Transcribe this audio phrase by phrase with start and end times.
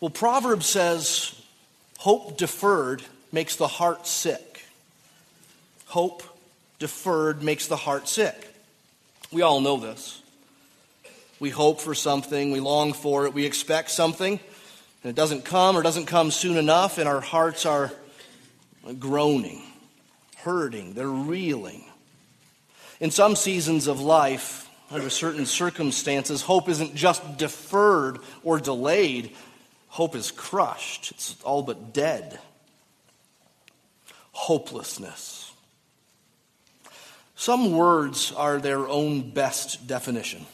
[0.00, 1.38] Well, Proverbs says,
[1.98, 3.02] hope deferred
[3.32, 4.64] makes the heart sick.
[5.84, 6.22] Hope
[6.78, 8.48] deferred makes the heart sick.
[9.30, 10.22] We all know this.
[11.38, 14.40] We hope for something, we long for it, we expect something,
[15.02, 17.92] and it doesn't come or doesn't come soon enough, and our hearts are
[18.98, 19.62] groaning,
[20.38, 21.84] hurting, they're reeling.
[23.00, 29.34] In some seasons of life, under certain circumstances, hope isn't just deferred or delayed,
[29.90, 31.10] hope is crushed.
[31.10, 32.38] It's all but dead.
[34.32, 35.52] Hopelessness.
[37.36, 40.46] Some words are their own best definition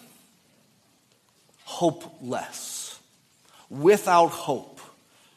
[1.64, 2.98] hopeless,
[3.68, 4.80] without hope,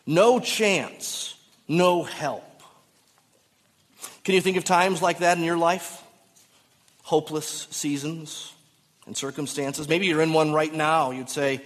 [0.06, 1.36] no chance,
[1.68, 2.44] no help.
[4.24, 6.04] Can you think of times like that in your life?
[7.02, 8.54] Hopeless seasons
[9.08, 9.90] and circumstances.
[9.90, 11.12] Maybe you're in one right now.
[11.12, 11.62] You'd say,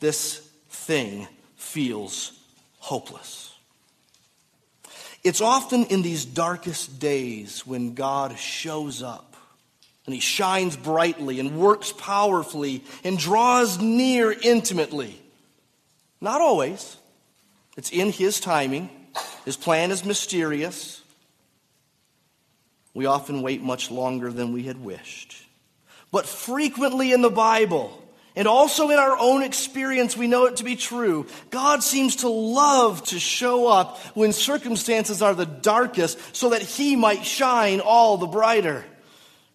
[0.00, 0.38] This
[0.70, 1.28] thing
[1.66, 2.32] feels
[2.78, 3.52] hopeless.
[5.22, 9.36] It's often in these darkest days when God shows up
[10.06, 15.20] and he shines brightly and works powerfully and draws near intimately.
[16.20, 16.96] Not always.
[17.76, 18.88] It's in his timing.
[19.44, 21.02] His plan is mysterious.
[22.94, 25.36] We often wait much longer than we had wished.
[26.12, 28.05] But frequently in the Bible,
[28.36, 31.26] and also in our own experience, we know it to be true.
[31.50, 36.94] God seems to love to show up when circumstances are the darkest so that He
[36.94, 38.84] might shine all the brighter.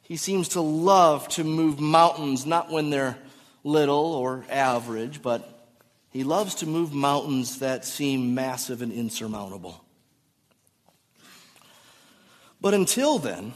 [0.02, 3.18] He seems to love to move mountains, not when they're
[3.64, 5.70] little or average, but
[6.10, 9.86] He loves to move mountains that seem massive and insurmountable.
[12.60, 13.54] But until then,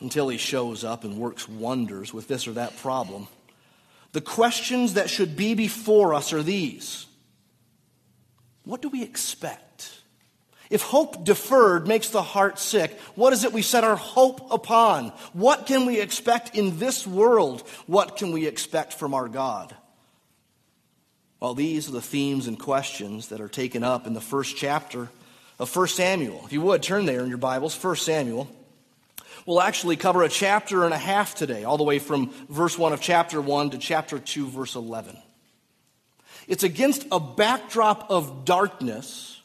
[0.00, 3.28] until he shows up and works wonders with this or that problem,
[4.12, 7.06] the questions that should be before us are these
[8.64, 9.96] What do we expect?
[10.70, 15.08] If hope deferred makes the heart sick, what is it we set our hope upon?
[15.32, 17.62] What can we expect in this world?
[17.88, 19.74] What can we expect from our God?
[21.40, 25.08] Well, these are the themes and questions that are taken up in the first chapter
[25.58, 26.42] of 1 Samuel.
[26.44, 28.48] If you would, turn there in your Bibles, 1 Samuel.
[29.46, 32.92] We'll actually cover a chapter and a half today, all the way from verse 1
[32.92, 35.16] of chapter 1 to chapter 2, verse 11.
[36.46, 39.40] It's against a backdrop of darkness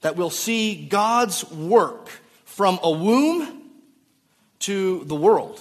[0.00, 2.08] that we'll see God's work
[2.44, 3.62] from a womb
[4.60, 5.60] to the world.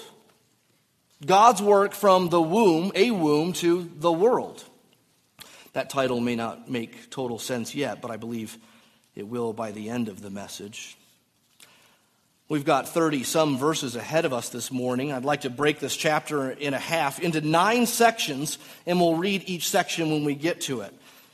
[1.25, 4.63] God's work from the womb, a womb, to the world.
[5.73, 8.57] That title may not make total sense yet, but I believe
[9.15, 10.97] it will by the end of the message.
[12.50, 15.12] We've got 30 some verses ahead of us this morning.
[15.12, 19.44] I'd like to break this chapter in a half into nine sections, and we'll read
[19.47, 20.94] each section when we get to it.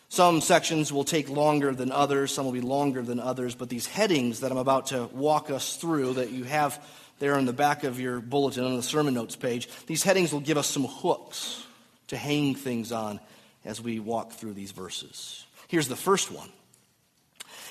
[0.09, 3.85] Some sections will take longer than others, some will be longer than others, but these
[3.85, 6.84] headings that I'm about to walk us through, that you have
[7.19, 10.40] there on the back of your bulletin on the sermon notes page, these headings will
[10.40, 11.63] give us some hooks
[12.07, 13.19] to hang things on
[13.66, 15.45] as we walk through these verses.
[15.68, 16.50] Here's the first one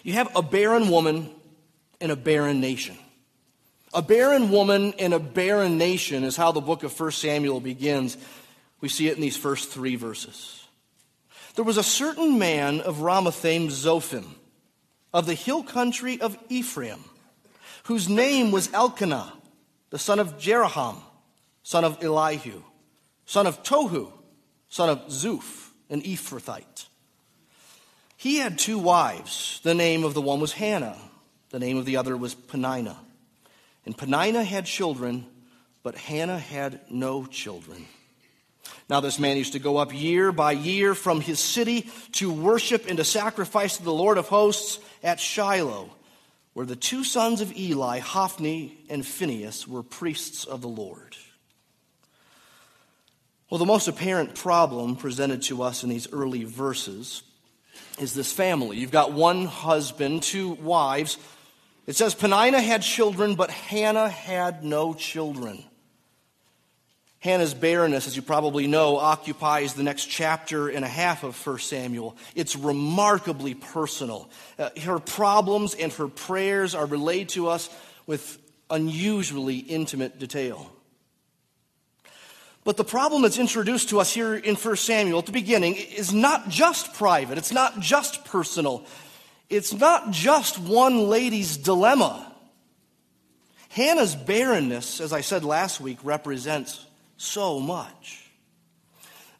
[0.05, 1.29] you have a barren woman
[2.01, 2.97] in a barren nation.
[3.95, 8.17] A barren woman in a barren nation is how the book of 1 Samuel begins.
[8.81, 10.67] We see it in these first three verses.
[11.57, 14.25] There was a certain man of Ramathaim Zophim,
[15.13, 17.05] of the hill country of Ephraim,
[17.85, 19.31] whose name was Elkanah,
[19.91, 20.97] the son of Jeroham,
[21.63, 22.63] son of Elihu,
[23.27, 24.11] son of Tohu,
[24.71, 26.87] son of Zuph, an Ephrathite.
[28.17, 29.61] He had two wives.
[29.63, 30.97] The name of the one was Hannah,
[31.51, 32.97] the name of the other was Peninnah.
[33.85, 35.27] And Peninnah had children,
[35.83, 37.87] but Hannah had no children.
[38.89, 42.87] Now, this man used to go up year by year from his city to worship
[42.89, 45.91] and to sacrifice to the Lord of hosts at Shiloh,
[46.53, 51.17] where the two sons of Eli, Hophni and Phinehas, were priests of the Lord.
[53.51, 57.23] Well, the most apparent problem presented to us in these early verses
[57.99, 58.79] is this family.
[58.79, 61.19] You've got one husband, two wives.
[61.87, 65.65] It says Peninnah had children, but Hannah had no children.
[67.19, 71.59] Hannah's barrenness, as you probably know, occupies the next chapter and a half of 1
[71.59, 72.17] Samuel.
[72.35, 74.29] It's remarkably personal.
[74.59, 77.71] Uh, her problems and her prayers are relayed to us
[78.07, 78.39] with
[78.71, 80.73] unusually intimate detail.
[82.65, 86.13] But the problem that's introduced to us here in 1 Samuel at the beginning is
[86.13, 88.85] not just private, it's not just personal,
[89.53, 92.33] it's not just one lady's dilemma.
[93.69, 96.85] Hannah's barrenness, as I said last week, represents
[97.19, 98.31] so much.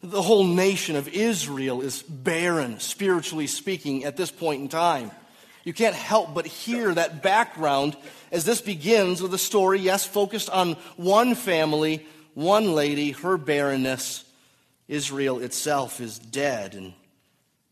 [0.03, 5.09] The whole nation of Israel is barren, spiritually speaking, at this point in time.
[5.63, 7.97] You can't help but hear that background
[8.31, 12.05] as this begins with a story, yes, focused on one family,
[12.35, 14.25] one lady, her barrenness.
[14.87, 16.75] Israel itself is dead.
[16.75, 16.93] And,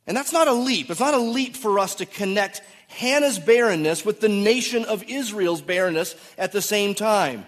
[0.07, 0.89] and that's not a leap.
[0.89, 5.62] It's not a leap for us to connect Hannah's barrenness with the nation of Israel's
[5.62, 7.45] barrenness at the same time.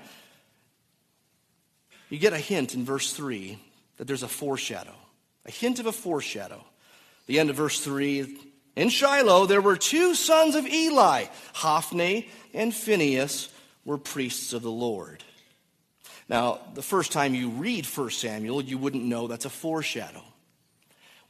[2.10, 3.58] You get a hint in verse 3
[3.98, 4.96] that there's a foreshadow,
[5.46, 6.64] a hint of a foreshadow.
[7.26, 8.38] The end of verse 3
[8.76, 13.50] In Shiloh, there were two sons of Eli, Hophni and Phinehas
[13.84, 15.24] were priests of the Lord.
[16.30, 20.24] Now, the first time you read 1 Samuel, you wouldn't know that's a foreshadow.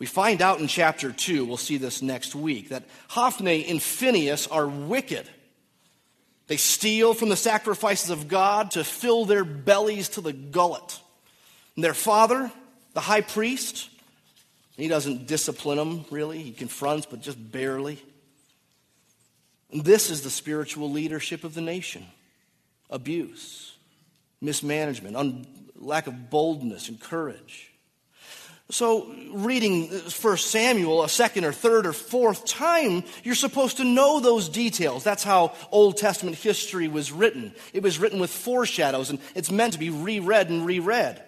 [0.03, 4.47] We find out in chapter 2, we'll see this next week, that Hophni and Phinehas
[4.47, 5.29] are wicked.
[6.47, 10.99] They steal from the sacrifices of God to fill their bellies to the gullet.
[11.77, 12.51] And their father,
[12.93, 13.89] the high priest,
[14.75, 16.43] he doesn't discipline them really.
[16.43, 18.03] He confronts, but just barely.
[19.71, 22.05] And this is the spiritual leadership of the nation
[22.89, 23.77] abuse,
[24.41, 25.47] mismanagement, un-
[25.77, 27.72] lack of boldness and courage.
[28.69, 33.83] So, reading uh, 1 Samuel a second or third or fourth time, you're supposed to
[33.83, 35.03] know those details.
[35.03, 37.53] That's how Old Testament history was written.
[37.73, 41.21] It was written with foreshadows, and it's meant to be reread and reread.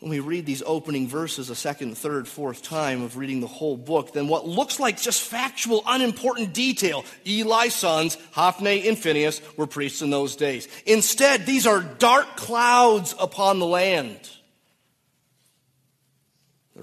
[0.00, 3.78] When we read these opening verses a second, third, fourth time of reading the whole
[3.78, 9.66] book, then what looks like just factual, unimportant detail Eli's sons, Hophni and Phinehas, were
[9.66, 10.68] priests in those days.
[10.84, 14.18] Instead, these are dark clouds upon the land.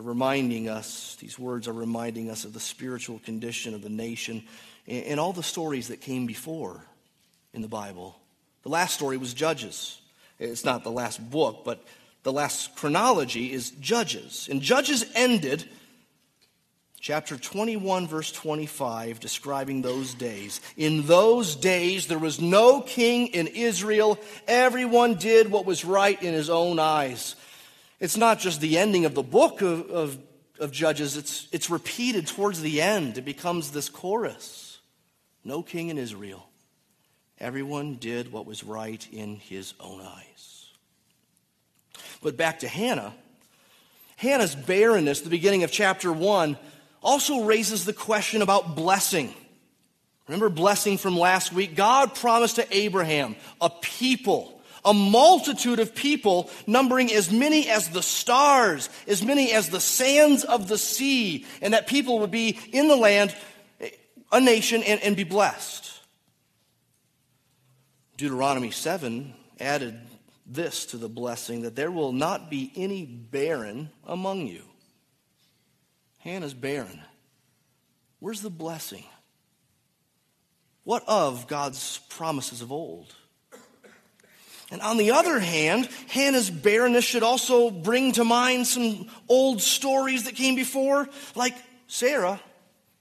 [0.01, 4.41] They're reminding us, these words are reminding us of the spiritual condition of the nation
[4.87, 6.83] and all the stories that came before
[7.53, 8.19] in the Bible.
[8.63, 10.01] The last story was Judges.
[10.39, 11.85] It's not the last book, but
[12.23, 14.47] the last chronology is Judges.
[14.49, 15.69] And Judges ended
[16.99, 20.61] chapter 21, verse 25, describing those days.
[20.77, 24.17] In those days, there was no king in Israel.
[24.47, 27.35] Everyone did what was right in his own eyes.
[28.01, 30.17] It's not just the ending of the book of, of,
[30.59, 33.19] of Judges, it's, it's repeated towards the end.
[33.19, 34.79] It becomes this chorus
[35.45, 36.49] No king in Israel.
[37.39, 40.67] Everyone did what was right in his own eyes.
[42.23, 43.13] But back to Hannah.
[44.15, 46.57] Hannah's barrenness, the beginning of chapter 1,
[47.01, 49.33] also raises the question about blessing.
[50.27, 51.75] Remember blessing from last week?
[51.75, 58.01] God promised to Abraham a people a multitude of people numbering as many as the
[58.01, 62.87] stars, as many as the sands of the sea, and that people would be in
[62.87, 63.35] the land,
[64.31, 65.91] a nation, and, and be blessed.
[68.17, 69.99] Deuteronomy 7 added
[70.45, 74.63] this to the blessing that there will not be any barren among you.
[76.19, 77.01] Hannah's barren.
[78.19, 79.05] Where's the blessing?
[80.83, 83.15] What of God's promises of old?
[84.71, 90.23] And on the other hand, Hannah's barrenness should also bring to mind some old stories
[90.23, 91.55] that came before, like
[91.87, 92.39] Sarah,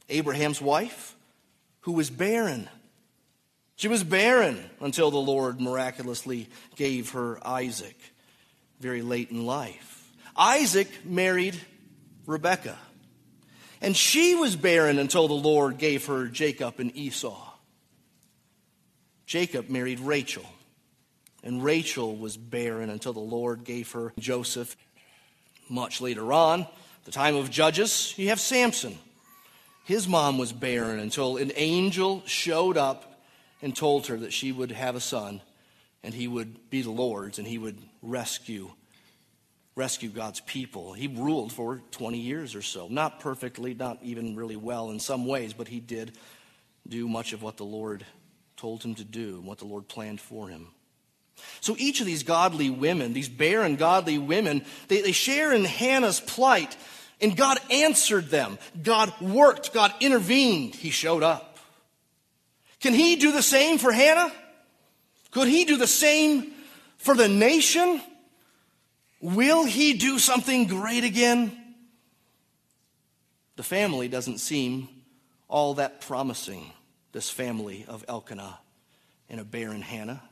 [0.09, 1.15] Abraham's wife,
[1.83, 2.69] who was barren.
[3.77, 7.97] She was barren until the Lord miraculously gave her Isaac
[8.81, 10.13] very late in life.
[10.37, 11.59] Isaac married
[12.27, 12.79] Rebekah,
[13.81, 17.49] and she was barren until the Lord gave her Jacob and Esau.
[19.25, 20.45] Jacob married Rachel.
[21.43, 24.77] And Rachel was barren until the Lord gave her Joseph.
[25.69, 26.67] Much later on,
[27.05, 28.99] the time of Judges, you have Samson.
[29.85, 33.23] His mom was barren until an angel showed up
[33.63, 35.41] and told her that she would have a son
[36.03, 38.71] and he would be the Lord's and he would rescue
[39.77, 40.93] rescue God's people.
[40.93, 42.89] He ruled for 20 years or so.
[42.89, 46.19] Not perfectly, not even really well in some ways, but he did
[46.87, 48.05] do much of what the Lord
[48.57, 50.69] told him to do and what the Lord planned for him.
[51.61, 56.21] So each of these godly women, these barren godly women, they, they share in Hannah's
[56.21, 56.77] plight.
[57.21, 58.59] And God answered them.
[58.83, 59.75] God worked.
[59.75, 60.75] God intervened.
[60.75, 61.59] He showed up.
[62.81, 64.33] Can He do the same for Hannah?
[65.31, 66.51] Could He do the same
[66.97, 68.01] for the nation?
[69.21, 71.57] Will He do something great again?
[73.57, 74.89] The family doesn't seem
[75.47, 76.73] all that promising,
[77.13, 78.59] this family of Elkanah
[79.29, 80.23] and a barren Hannah.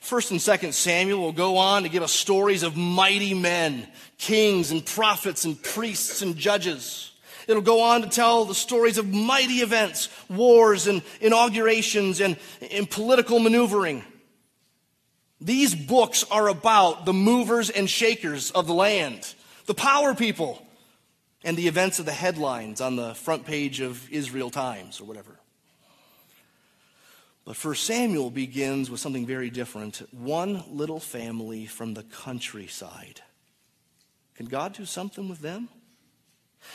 [0.00, 3.86] First and second Samuel will go on to give us stories of mighty men,
[4.18, 7.12] kings and prophets and priests and judges.
[7.48, 12.36] It'll go on to tell the stories of mighty events, wars and inaugurations and,
[12.70, 14.04] and political maneuvering.
[15.40, 19.34] These books are about the movers and shakers of the land,
[19.66, 20.64] the power people,
[21.42, 25.40] and the events of the headlines on the front page of Israel Times or whatever.
[27.44, 30.02] But First Samuel begins with something very different.
[30.12, 33.20] One little family from the countryside.
[34.36, 35.68] Can God do something with them?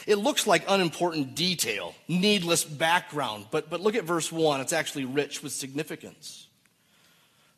[0.06, 4.60] It looks like unimportant detail, needless background, but, but look at verse 1.
[4.60, 6.48] It's actually rich with significance.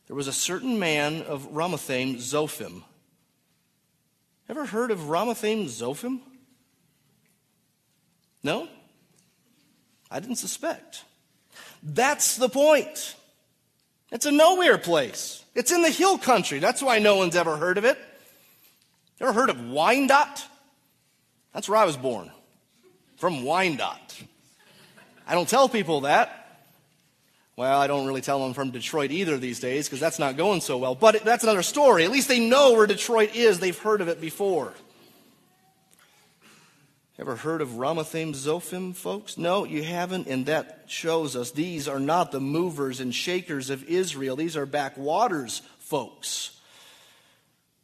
[0.07, 2.83] There was a certain man of Ramathaim, Zophim.
[4.47, 6.21] Ever heard of Ramathaim, Zophim?
[8.43, 8.67] No?
[10.09, 11.03] I didn't suspect.
[11.81, 13.15] That's the point.
[14.11, 15.43] It's a nowhere place.
[15.55, 16.59] It's in the hill country.
[16.59, 17.97] That's why no one's ever heard of it.
[19.21, 20.45] Ever heard of Wyandotte?
[21.53, 22.31] That's where I was born,
[23.17, 24.23] from Wyandotte.
[25.27, 26.35] I don't tell people that.
[27.55, 30.61] Well, I don't really tell them from Detroit either these days because that's not going
[30.61, 30.95] so well.
[30.95, 32.05] But that's another story.
[32.05, 33.59] At least they know where Detroit is.
[33.59, 34.73] They've heard of it before.
[37.19, 39.37] Ever heard of Ramathaim Zophim, folks?
[39.37, 43.83] No, you haven't, and that shows us these are not the movers and shakers of
[43.83, 44.37] Israel.
[44.37, 46.57] These are backwaters folks.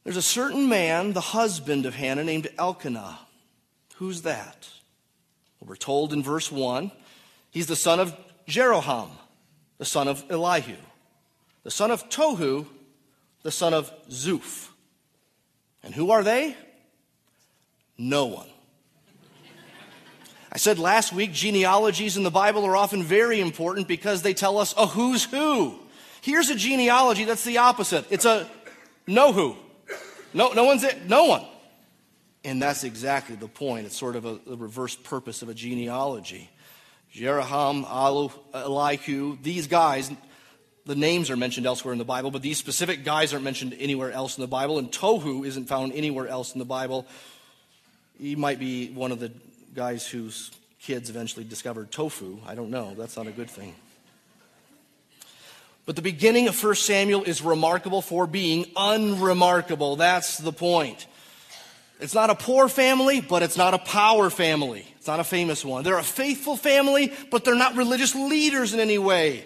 [0.05, 3.19] There's a certain man, the husband of Hannah, named Elkanah.
[3.95, 4.69] Who's that?
[5.59, 6.89] Well, we're told in verse 1
[7.51, 8.15] he's the son of
[8.47, 9.09] Jeroham,
[9.79, 10.77] the son of Elihu,
[11.63, 12.67] the son of Tohu,
[13.41, 14.69] the son of Zuph.
[15.83, 16.55] And who are they?
[17.97, 18.47] No one.
[20.55, 24.57] I said last week, genealogies in the Bible are often very important because they tell
[24.57, 25.77] us a who's who.
[26.21, 28.05] Here's a genealogy that's the opposite.
[28.09, 28.49] It's a
[29.05, 29.57] no who.
[30.33, 31.09] No, no one's it.
[31.09, 31.45] No one.
[32.45, 33.85] And that's exactly the point.
[33.85, 36.49] It's sort of a, the reverse purpose of a genealogy.
[37.13, 37.83] Jeroham,
[38.53, 40.09] Elihu, these guys,
[40.85, 44.13] the names are mentioned elsewhere in the Bible, but these specific guys aren't mentioned anywhere
[44.13, 47.05] else in the Bible, and Tohu isn't found anywhere else in the Bible.
[48.17, 49.33] He might be one of the
[49.75, 52.39] guys whose kids eventually discovered tofu.
[52.47, 52.93] I don't know.
[52.95, 53.75] That's not a good thing.
[55.85, 59.97] But the beginning of 1 Samuel is remarkable for being unremarkable.
[59.97, 61.05] That's the point.
[61.99, 64.87] It's not a poor family, but it's not a power family.
[64.97, 65.83] It's not a famous one.
[65.83, 69.45] They're a faithful family, but they're not religious leaders in any way.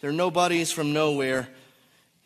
[0.00, 1.48] They're nobodies from nowhere.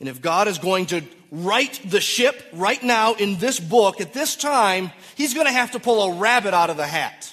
[0.00, 4.12] And if God is going to right the ship right now in this book at
[4.12, 7.32] this time, he's going to have to pull a rabbit out of the hat.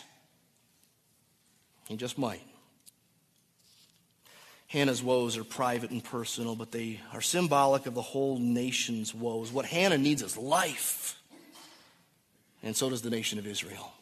[1.87, 2.41] He just might.
[4.67, 9.49] Hannah's woes are private and personal, but they are symbolic of the whole nation's woes.
[9.51, 11.17] What Hannah needs is life.
[12.63, 13.93] And so does the nation of Israel.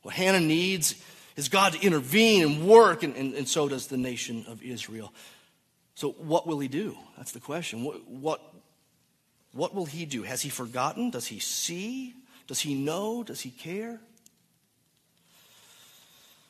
[0.00, 0.94] What Hannah needs
[1.36, 5.12] is God to intervene and work, and, and, and so does the nation of Israel.
[5.94, 6.96] So, what will he do?
[7.16, 7.84] That's the question.
[7.84, 8.40] What, what,
[9.52, 10.22] what will he do?
[10.22, 11.10] Has he forgotten?
[11.10, 12.14] Does he see?
[12.46, 13.22] Does he know?
[13.22, 14.00] Does he care?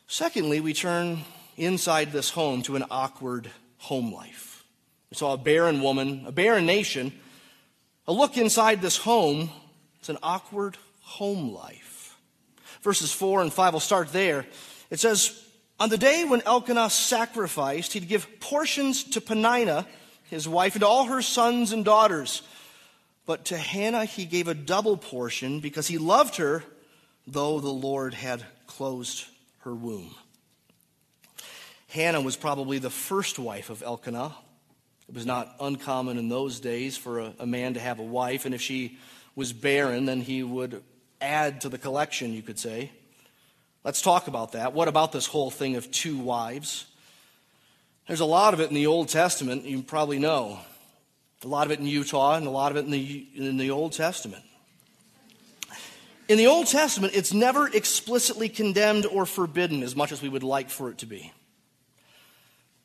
[0.06, 1.20] Secondly, we turn
[1.56, 4.64] inside this home to an awkward home life.
[5.10, 7.12] We saw a barren woman, a barren nation.
[8.06, 9.50] A look inside this home,
[9.98, 12.16] it's an awkward home life.
[12.82, 14.46] Verses 4 and 5 will start there.
[14.90, 15.43] It says,
[15.80, 19.86] on the day when Elkanah sacrificed, he'd give portions to Peninnah,
[20.24, 22.42] his wife, and all her sons and daughters.
[23.26, 26.62] But to Hannah he gave a double portion because he loved her,
[27.26, 29.26] though the Lord had closed
[29.60, 30.14] her womb.
[31.88, 34.34] Hannah was probably the first wife of Elkanah.
[35.08, 38.46] It was not uncommon in those days for a, a man to have a wife,
[38.46, 38.98] and if she
[39.36, 40.82] was barren, then he would
[41.20, 42.90] add to the collection, you could say.
[43.84, 44.72] Let's talk about that.
[44.72, 46.86] What about this whole thing of two wives?
[48.06, 50.58] There's a lot of it in the Old Testament, you probably know.
[51.44, 53.70] A lot of it in Utah and a lot of it in the, in the
[53.70, 54.42] Old Testament.
[56.28, 60.42] In the Old Testament, it's never explicitly condemned or forbidden as much as we would
[60.42, 61.30] like for it to be.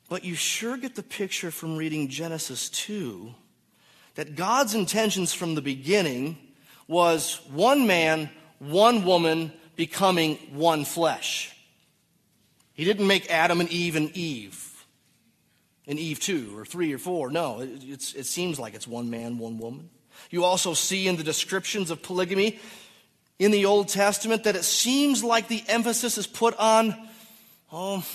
[0.09, 3.33] But you sure get the picture from reading Genesis 2
[4.15, 6.37] that God's intentions from the beginning
[6.89, 11.55] was one man, one woman, becoming one flesh.
[12.74, 14.86] He didn't make Adam and Eve and Eve,
[15.88, 17.31] and Eve two or three or four.
[17.31, 19.89] No, it, it seems like it's one man, one woman.
[20.31, 22.59] You also see in the descriptions of polygamy
[23.39, 26.93] in the Old Testament that it seems like the emphasis is put on,
[27.71, 28.05] oh,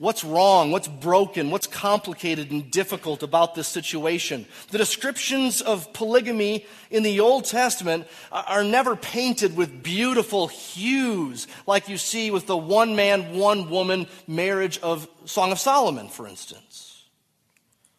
[0.00, 0.70] What's wrong?
[0.70, 1.50] What's broken?
[1.50, 4.46] What's complicated and difficult about this situation?
[4.70, 11.90] The descriptions of polygamy in the Old Testament are never painted with beautiful hues like
[11.90, 17.04] you see with the one man, one woman marriage of Song of Solomon, for instance.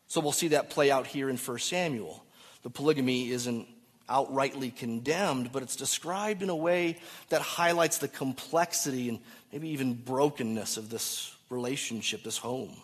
[0.08, 2.26] So we'll see that play out here in 1 Samuel.
[2.64, 3.68] The polygamy isn't
[4.10, 6.98] outrightly condemned, but it's described in a way
[7.30, 9.20] that highlights the complexity and
[9.54, 12.76] maybe even brokenness of this relationship, this home.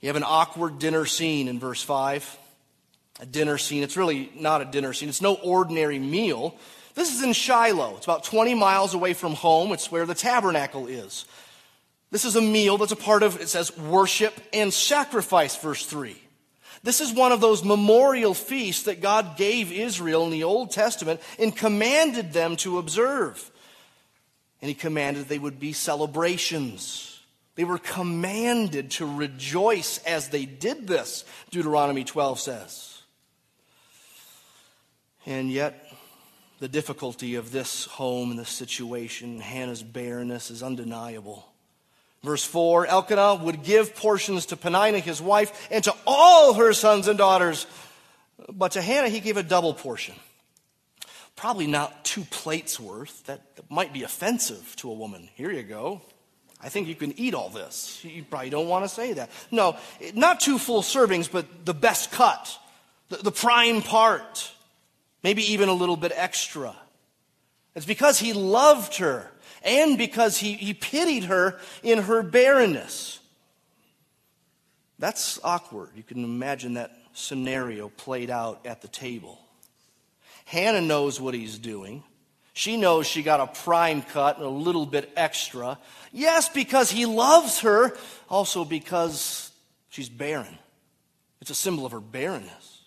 [0.00, 2.38] You have an awkward dinner scene in verse 5.
[3.20, 3.82] A dinner scene.
[3.82, 6.56] It's really not a dinner scene, it's no ordinary meal.
[6.94, 7.96] This is in Shiloh.
[7.96, 9.72] It's about 20 miles away from home.
[9.72, 11.26] It's where the tabernacle is.
[12.10, 16.16] This is a meal that's a part of, it says, worship and sacrifice, verse 3.
[16.82, 21.20] This is one of those memorial feasts that God gave Israel in the Old Testament
[21.38, 23.50] and commanded them to observe.
[24.62, 27.15] And He commanded they would be celebrations.
[27.56, 33.02] They were commanded to rejoice as they did this, Deuteronomy 12 says.
[35.24, 35.90] And yet,
[36.60, 41.46] the difficulty of this home and this situation, Hannah's barrenness, is undeniable.
[42.22, 47.08] Verse 4 Elkanah would give portions to Peninnah, his wife, and to all her sons
[47.08, 47.66] and daughters.
[48.52, 50.14] But to Hannah, he gave a double portion.
[51.36, 53.24] Probably not two plates worth.
[53.26, 55.28] That might be offensive to a woman.
[55.34, 56.02] Here you go.
[56.66, 58.04] I think you can eat all this.
[58.04, 59.30] You probably don't want to say that.
[59.50, 59.76] No,
[60.14, 62.58] not two full servings, but the best cut,
[63.08, 64.52] the, the prime part
[65.26, 66.72] maybe even a little bit extra.
[67.74, 69.28] It's because he loved her
[69.64, 73.18] and because he, he pitied her in her barrenness.
[75.00, 75.90] That's awkward.
[75.96, 79.40] You can imagine that scenario played out at the table.
[80.44, 82.04] Hannah knows what he's doing.
[82.56, 85.78] She knows she got a prime cut and a little bit extra.
[86.10, 87.94] Yes, because he loves her,
[88.30, 89.50] also because
[89.90, 90.58] she's barren.
[91.42, 92.80] It's a symbol of her barrenness.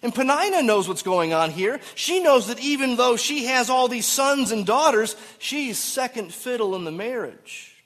[0.00, 1.78] And Peninnah knows what's going on here.
[1.94, 6.74] She knows that even though she has all these sons and daughters, she's second fiddle
[6.74, 7.76] in the marriage.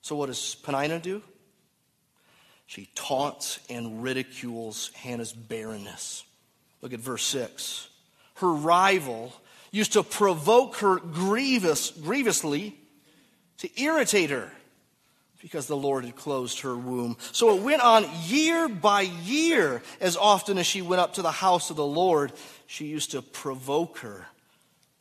[0.00, 1.24] So, what does Peninnah do?
[2.66, 6.22] She taunts and ridicules Hannah's barrenness.
[6.82, 7.88] Look at verse 6.
[8.40, 9.32] Her rival
[9.70, 12.76] used to provoke her grievous, grievously
[13.58, 14.50] to irritate her
[15.40, 17.16] because the Lord had closed her womb.
[17.32, 19.82] So it went on year by year.
[20.00, 22.32] As often as she went up to the house of the Lord,
[22.66, 24.26] she used to provoke her.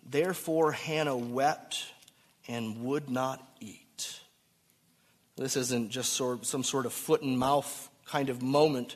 [0.05, 1.85] Therefore, Hannah wept
[2.47, 4.19] and would not eat.
[5.35, 8.95] This isn't just sort some sort of foot and mouth kind of moment.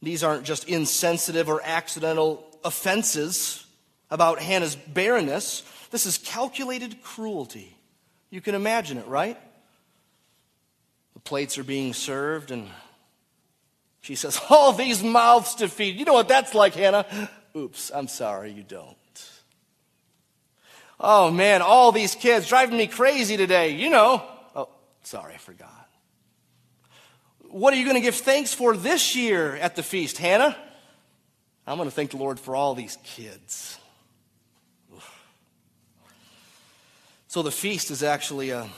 [0.00, 3.66] These aren't just insensitive or accidental offenses
[4.10, 5.62] about Hannah's barrenness.
[5.90, 7.76] This is calculated cruelty.
[8.30, 9.38] You can imagine it, right?
[11.14, 12.68] The plates are being served, and
[14.00, 15.98] she says, All these mouths to feed.
[15.98, 17.30] You know what that's like, Hannah?
[17.56, 18.96] Oops, I'm sorry, you don't.
[20.98, 23.70] Oh man, all these kids driving me crazy today.
[23.70, 24.24] You know.
[24.54, 24.68] Oh,
[25.02, 25.88] sorry, I forgot.
[27.40, 30.56] What are you going to give thanks for this year at the feast, Hannah?
[31.66, 33.78] I'm going to thank the Lord for all these kids.
[37.28, 38.68] So the feast is actually a,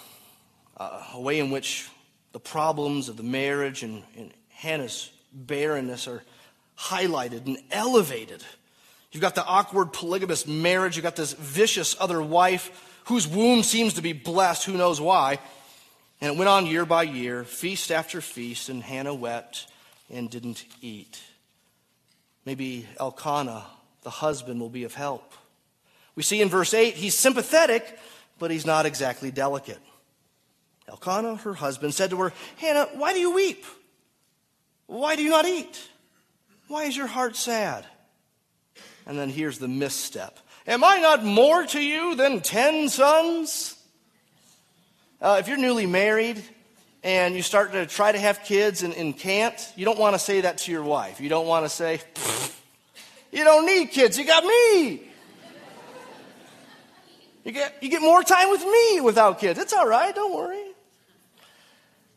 [0.76, 1.88] a way in which
[2.32, 6.22] the problems of the marriage and, and Hannah's barrenness are
[6.78, 8.44] highlighted and elevated.
[9.12, 10.96] You've got the awkward polygamous marriage.
[10.96, 15.38] You've got this vicious other wife whose womb seems to be blessed, who knows why.
[16.20, 19.66] And it went on year by year, feast after feast, and Hannah wept
[20.10, 21.20] and didn't eat.
[22.44, 23.64] Maybe Elkanah,
[24.02, 25.32] the husband, will be of help.
[26.14, 27.98] We see in verse 8, he's sympathetic,
[28.38, 29.80] but he's not exactly delicate.
[30.88, 33.64] Elkanah, her husband, said to her, Hannah, why do you weep?
[34.86, 35.88] Why do you not eat?
[36.68, 37.86] Why is your heart sad?
[39.06, 43.76] And then here's the misstep Am I not more to you than ten sons?
[45.20, 46.42] Uh, if you're newly married
[47.04, 50.18] and you start to try to have kids and, and can't, you don't want to
[50.18, 51.20] say that to your wife.
[51.20, 52.00] You don't want to say,
[53.30, 55.02] You don't need kids, you got me.
[57.44, 59.58] You get, you get more time with me without kids.
[59.58, 60.64] It's all right, don't worry.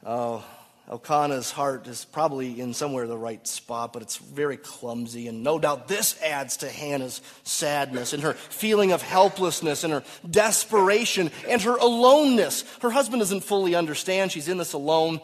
[0.06, 0.46] Oh,
[0.90, 5.28] Elkanah's heart is probably in somewhere the right spot, but it's very clumsy.
[5.28, 10.04] And no doubt this adds to Hannah's sadness and her feeling of helplessness and her
[10.30, 12.64] desperation and her aloneness.
[12.82, 15.20] Her husband doesn't fully understand she's in this alone.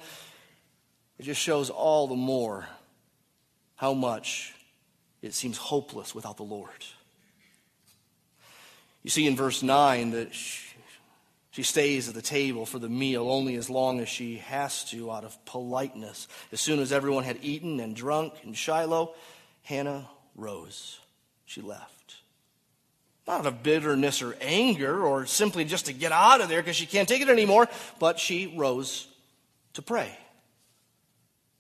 [1.18, 2.68] It just shows all the more
[3.76, 4.54] how much
[5.22, 6.70] it seems hopeless without the Lord.
[9.02, 10.34] You see in verse 9 that
[11.54, 15.12] she, stays at the table for the meal only as long as she has to
[15.12, 16.28] out of politeness.
[16.52, 19.14] As soon as everyone had eaten and drunk in Shiloh,
[19.62, 21.00] Hannah rose.
[21.46, 22.16] She left.
[23.28, 26.76] Not out of bitterness or anger or simply just to get out of there because
[26.76, 29.08] she can't take it anymore, but she rose
[29.74, 30.18] to pray.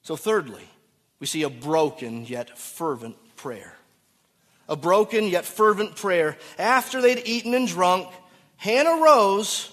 [0.01, 0.67] So, thirdly,
[1.19, 3.75] we see a broken yet fervent prayer.
[4.67, 6.37] A broken yet fervent prayer.
[6.57, 8.09] After they'd eaten and drunk,
[8.57, 9.72] Hannah rose,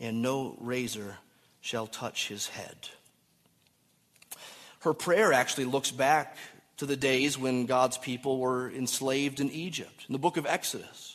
[0.00, 1.18] and no razor
[1.60, 2.88] shall touch his head.
[4.80, 6.36] Her prayer actually looks back
[6.78, 11.09] to the days when God's people were enslaved in Egypt, in the book of Exodus.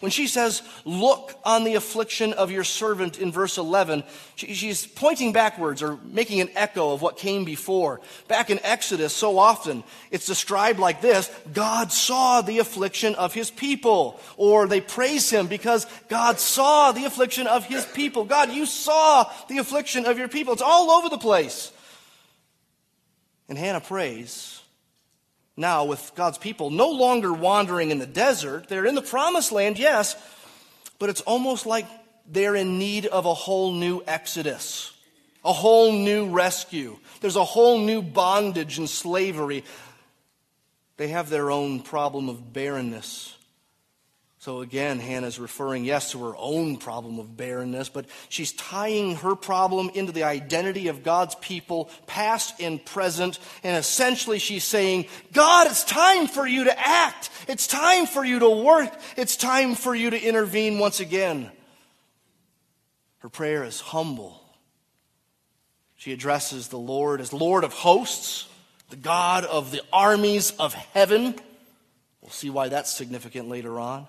[0.00, 4.02] When she says, Look on the affliction of your servant in verse 11,
[4.34, 8.00] she's pointing backwards or making an echo of what came before.
[8.26, 13.50] Back in Exodus, so often it's described like this God saw the affliction of his
[13.50, 14.18] people.
[14.38, 18.24] Or they praise him because God saw the affliction of his people.
[18.24, 20.54] God, you saw the affliction of your people.
[20.54, 21.72] It's all over the place.
[23.50, 24.59] And Hannah prays
[25.60, 28.68] now with God's people no longer wandering in the desert.
[28.68, 30.16] They're in the promised land, yes,
[30.98, 31.86] but it's almost like
[32.26, 34.92] they're in need of a whole new exodus,
[35.44, 36.98] a whole new rescue.
[37.20, 39.64] There's a whole new bondage and slavery.
[40.96, 43.36] They have their own problem of barrenness.
[44.40, 49.36] So again, Hannah's referring, yes, to her own problem of barrenness, but she's tying her
[49.36, 53.38] problem into the identity of God's people, past and present.
[53.62, 57.28] And essentially, she's saying, God, it's time for you to act.
[57.48, 58.90] It's time for you to work.
[59.14, 61.50] It's time for you to intervene once again.
[63.18, 64.42] Her prayer is humble.
[65.96, 68.48] She addresses the Lord as Lord of hosts,
[68.88, 71.34] the God of the armies of heaven.
[72.22, 74.06] We'll see why that's significant later on.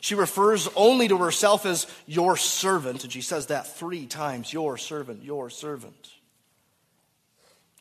[0.00, 4.76] She refers only to herself as your servant, and she says that three times your
[4.76, 6.10] servant, your servant.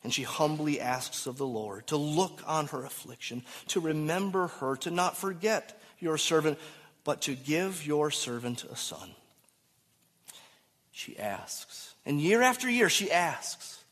[0.04, 4.76] And she humbly asks of the Lord to look on her affliction, to remember her,
[4.78, 6.58] to not forget your servant,
[7.04, 9.12] but to give your servant a son.
[10.92, 11.94] She asks.
[12.06, 13.84] And year after year, she asks.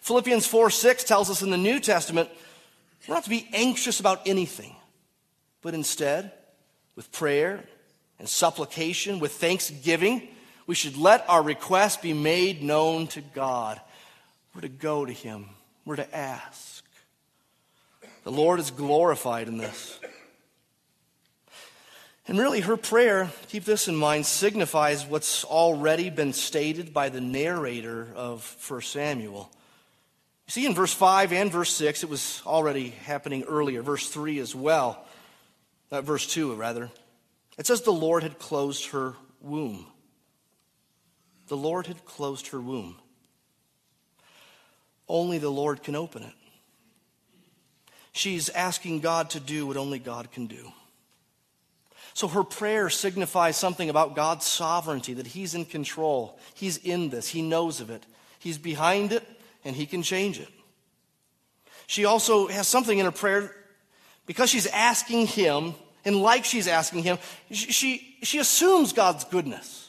[0.00, 2.28] Philippians 4 6 tells us in the New Testament,
[3.06, 4.74] we're not to be anxious about anything,
[5.60, 6.32] but instead,
[6.96, 7.64] with prayer
[8.18, 10.28] and supplication, with thanksgiving.
[10.66, 13.80] We should let our requests be made known to God.
[14.54, 15.46] We're to go to Him,
[15.84, 16.84] we're to ask.
[18.24, 19.98] The Lord is glorified in this.
[22.28, 27.20] And really, her prayer, keep this in mind, signifies what's already been stated by the
[27.20, 29.50] narrator of 1 Samuel.
[30.46, 34.38] You see, in verse 5 and verse 6, it was already happening earlier, verse 3
[34.38, 35.04] as well
[35.92, 36.90] uh, verse 2, rather.
[37.58, 39.86] It says, The Lord had closed her womb.
[41.48, 42.96] The Lord had closed her womb.
[45.08, 46.32] Only the Lord can open it.
[48.12, 50.72] She's asking God to do what only God can do.
[52.14, 56.38] So her prayer signifies something about God's sovereignty, that He's in control.
[56.54, 57.28] He's in this.
[57.28, 58.04] He knows of it.
[58.38, 59.26] He's behind it,
[59.64, 60.48] and He can change it.
[61.86, 63.54] She also has something in her prayer
[64.26, 67.18] because she's asking him, and like she's asking him,
[67.50, 69.88] she, she, assumes God's goodness.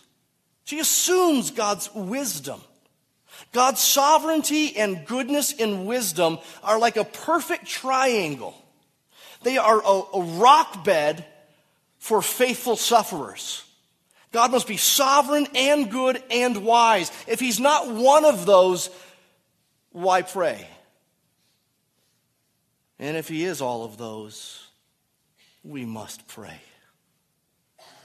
[0.66, 2.62] She assumes God's wisdom.
[3.52, 8.56] God's sovereignty and goodness and wisdom are like a perfect triangle.
[9.44, 11.26] They are a, a rock bed
[11.98, 13.64] for faithful sufferers.
[14.32, 17.12] God must be sovereign and good and wise.
[17.28, 18.90] If he's not one of those,
[19.92, 20.68] why pray?
[23.00, 24.68] And if He is all of those,
[25.64, 26.60] we must pray.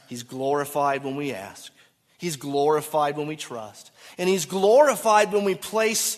[0.08, 1.72] He's glorified when we ask,
[2.18, 6.16] He's glorified when we trust, and He's glorified when we place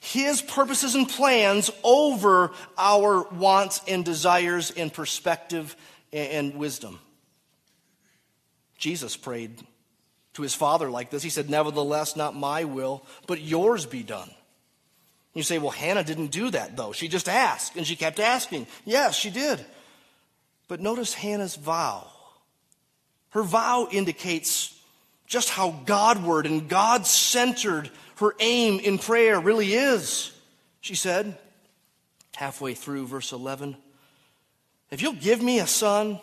[0.00, 5.76] His purposes and plans over our wants and desires and perspective
[6.12, 7.00] and wisdom.
[8.78, 9.62] Jesus prayed
[10.34, 11.22] to his Father like this.
[11.22, 14.30] He said, Nevertheless, not my will, but yours be done.
[15.34, 16.92] You say, well, Hannah didn't do that, though.
[16.92, 18.66] She just asked, and she kept asking.
[18.84, 19.64] Yes, she did.
[20.68, 22.06] But notice Hannah's vow.
[23.30, 24.78] Her vow indicates
[25.26, 30.32] just how Godward and God centered her aim in prayer really is.
[30.80, 31.38] She said,
[32.36, 33.76] halfway through verse 11,
[34.90, 36.20] If you'll give me a son,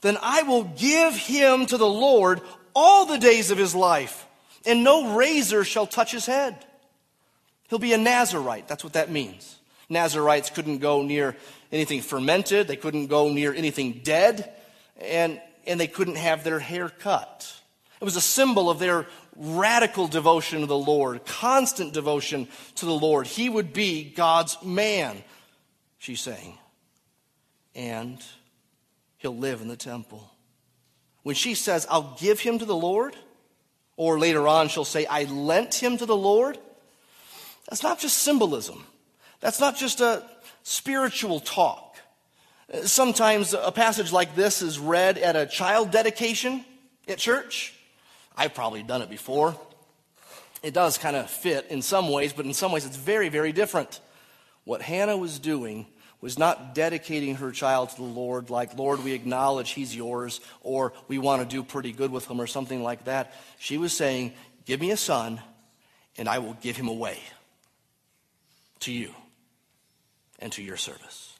[0.00, 2.40] then I will give him to the Lord
[2.74, 4.26] all the days of his life,
[4.66, 6.64] and no razor shall touch his head.
[7.68, 8.68] He'll be a Nazarite.
[8.68, 9.58] That's what that means.
[9.88, 11.36] Nazarites couldn't go near
[11.72, 14.52] anything fermented, they couldn't go near anything dead,
[15.00, 17.52] and, and they couldn't have their hair cut.
[18.00, 22.92] It was a symbol of their radical devotion to the Lord, constant devotion to the
[22.92, 23.26] Lord.
[23.26, 25.22] He would be God's man,
[25.98, 26.58] she's saying.
[27.74, 28.22] And
[29.18, 30.30] he'll live in the temple.
[31.22, 33.16] When she says, I'll give him to the Lord,
[33.96, 36.58] or later on she'll say, I lent him to the Lord,
[37.68, 38.84] that's not just symbolism.
[39.40, 40.24] That's not just a
[40.62, 41.96] spiritual talk.
[42.84, 46.64] Sometimes a passage like this is read at a child dedication
[47.06, 47.74] at church.
[48.36, 49.54] I've probably done it before.
[50.62, 53.52] It does kind of fit in some ways, but in some ways it's very, very
[53.52, 54.00] different.
[54.64, 55.86] What Hannah was doing
[56.20, 60.92] was not dedicating her child to the Lord, like, Lord, we acknowledge he's yours, or
[61.06, 63.32] we want to do pretty good with him, or something like that.
[63.60, 64.32] She was saying,
[64.64, 65.40] Give me a son,
[66.18, 67.18] and I will give him away
[68.80, 69.14] to you
[70.38, 71.34] and to your service.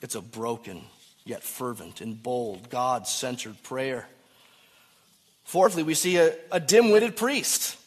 [0.00, 0.82] It's a broken,
[1.24, 4.06] yet fervent and bold, God centered prayer.
[5.44, 7.78] Fourthly, we see a, a dim witted priest.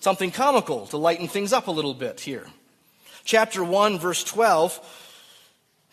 [0.00, 2.46] Something comical to lighten things up a little bit here.
[3.24, 5.00] Chapter 1, verse 12.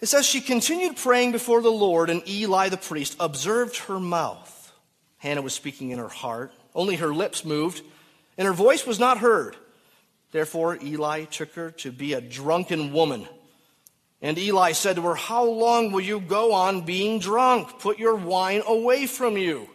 [0.02, 4.74] It says, She continued praying before the Lord, and Eli the priest observed her mouth.
[5.20, 6.52] Hannah was speaking in her heart.
[6.76, 7.82] Only her lips moved,
[8.38, 9.56] and her voice was not heard.
[10.32, 13.28] Therefore, Eli took her to be a drunken woman.
[14.22, 17.80] And Eli said to her, How long will you go on being drunk?
[17.80, 19.68] Put your wine away from you.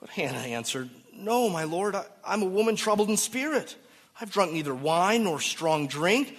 [0.00, 3.76] But Hannah answered, No, my lord, I, am a woman troubled in spirit.
[4.20, 6.36] I've drunk neither wine nor strong drink,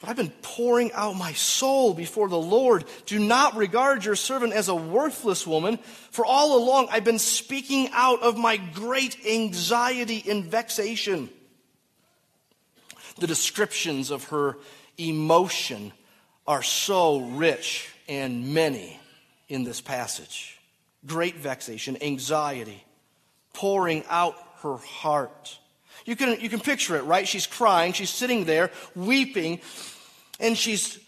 [0.00, 2.84] but I've been pouring out my soul before the Lord.
[3.04, 5.78] Do not regard your servant as a worthless woman,
[6.10, 11.28] for all along I've been speaking out of my great anxiety and vexation
[13.20, 14.56] the descriptions of her
[14.98, 15.92] emotion
[16.46, 18.98] are so rich and many
[19.48, 20.58] in this passage.
[21.06, 22.84] Great vexation, anxiety,
[23.52, 25.58] pouring out her heart.
[26.04, 27.26] You can, you can picture it, right?
[27.26, 29.60] She's crying, she's sitting there weeping,
[30.38, 30.98] and she's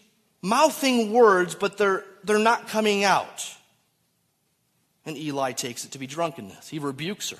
[0.41, 3.49] mouthing words, but they're, they're not coming out.
[5.05, 6.69] And Eli takes it to be drunkenness.
[6.69, 7.39] He rebukes her.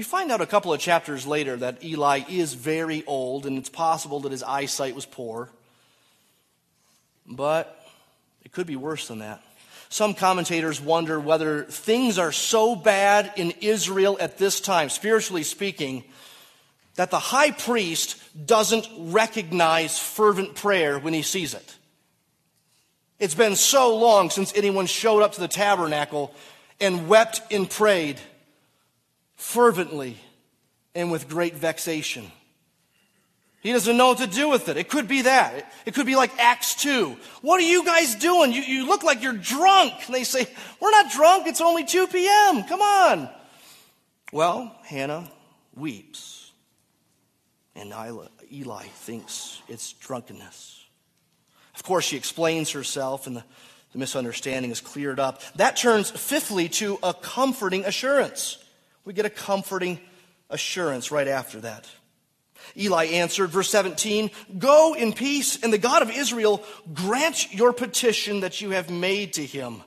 [0.00, 3.68] We find out a couple of chapters later that Eli is very old, and it's
[3.68, 5.50] possible that his eyesight was poor.
[7.26, 7.86] But
[8.42, 9.42] it could be worse than that.
[9.90, 16.04] Some commentators wonder whether things are so bad in Israel at this time, spiritually speaking,
[16.94, 21.76] that the high priest doesn't recognize fervent prayer when he sees it.
[23.18, 26.34] It's been so long since anyone showed up to the tabernacle
[26.80, 28.18] and wept and prayed
[29.40, 30.18] fervently
[30.94, 32.30] and with great vexation.
[33.62, 34.76] He doesn't know what to do with it.
[34.76, 35.72] It could be that.
[35.84, 37.16] It could be like Acts 2.
[37.42, 38.52] What are you guys doing?
[38.52, 39.94] You, you look like you're drunk.
[40.06, 40.46] And they say,
[40.80, 41.46] We're not drunk.
[41.46, 42.64] It's only 2 p.m.
[42.64, 43.28] Come on.
[44.32, 45.30] Well, Hannah
[45.74, 46.52] weeps.
[47.74, 47.92] And
[48.52, 50.84] Eli thinks it's drunkenness.
[51.74, 53.44] Of course, she explains herself, and the,
[53.92, 55.40] the misunderstanding is cleared up.
[55.54, 58.58] That turns, fifthly, to a comforting assurance.
[59.04, 60.00] We get a comforting
[60.48, 61.88] assurance right after that.
[62.76, 68.40] Eli answered, verse 17, Go in peace, and the God of Israel grant your petition
[68.40, 69.82] that you have made to him.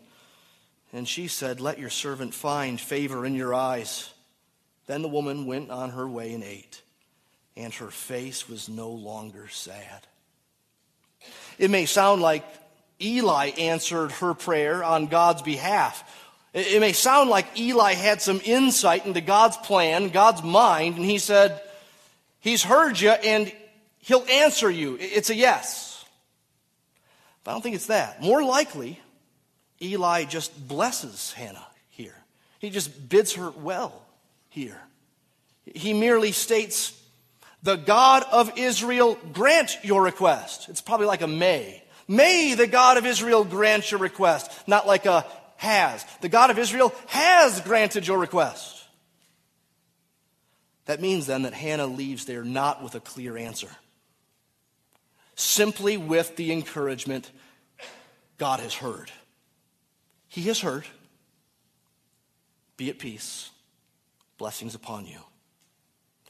[0.92, 4.10] And she said, Let your servant find favor in your eyes.
[4.86, 6.82] Then the woman went on her way and ate,
[7.56, 10.08] and her face was no longer sad.
[11.58, 12.46] It may sound like
[13.02, 16.04] Eli answered her prayer on God's behalf.
[16.54, 21.18] It may sound like Eli had some insight into God's plan, God's mind, and he
[21.18, 21.60] said,
[22.40, 23.52] He's heard you and
[24.00, 24.98] he'll answer you.
[25.00, 26.06] It's a yes.
[27.44, 28.22] But I don't think it's that.
[28.22, 29.00] More likely,
[29.82, 32.16] Eli just blesses Hannah here.
[32.60, 34.06] He just bids her well
[34.50, 34.80] here.
[35.74, 36.94] He merely states,
[37.64, 40.70] The God of Israel grant your request.
[40.70, 41.84] It's probably like a may.
[42.08, 45.26] May the God of Israel grant your request, not like a
[45.58, 46.06] has.
[46.22, 48.84] The God of Israel has granted your request.
[50.86, 53.70] That means then that Hannah leaves there not with a clear answer,
[55.36, 57.32] simply with the encouragement
[58.38, 59.12] God has heard.
[60.28, 60.86] He has heard.
[62.76, 63.50] Be at peace.
[64.38, 65.20] Blessings upon you.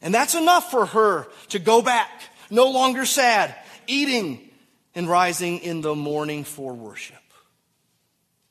[0.02, 2.10] And that's enough for her to go back,
[2.50, 3.54] no longer sad,
[3.86, 4.50] eating
[4.94, 7.23] and rising in the morning for worship.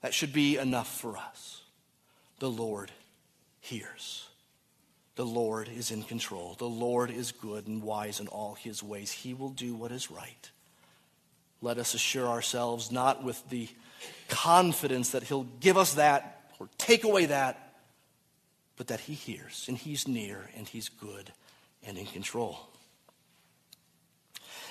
[0.03, 1.61] That should be enough for us.
[2.39, 2.91] The Lord
[3.61, 4.27] hears.
[5.15, 6.55] The Lord is in control.
[6.59, 9.13] The Lord is good and wise in all his ways.
[9.13, 10.51] He will do what is right.
[11.61, 13.69] Let us assure ourselves not with the
[14.27, 17.75] confidence that he'll give us that or take away that,
[18.75, 21.31] but that he hears and he's near and he's good
[21.87, 22.59] and in control.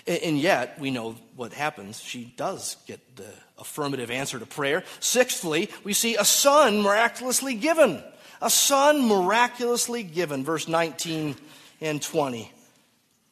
[0.07, 2.01] And yet, we know what happens.
[2.01, 4.83] She does get the affirmative answer to prayer.
[4.99, 8.03] Sixthly, we see a son miraculously given.
[8.41, 10.45] A son miraculously given.
[10.45, 11.37] Verse 19
[11.81, 12.51] and 20.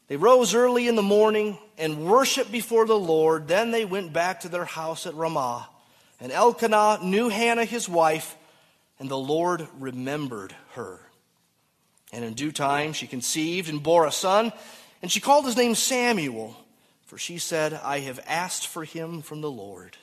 [0.07, 3.49] They rose early in the morning and worshiped before the Lord.
[3.49, 5.69] Then they went back to their house at Ramah.
[6.21, 8.37] And Elkanah knew Hannah his wife,
[8.99, 11.01] and the Lord remembered her.
[12.13, 14.53] And in due time she conceived and bore a son,
[15.01, 16.57] and she called his name Samuel,
[17.11, 19.97] for she said, I have asked for him from the Lord.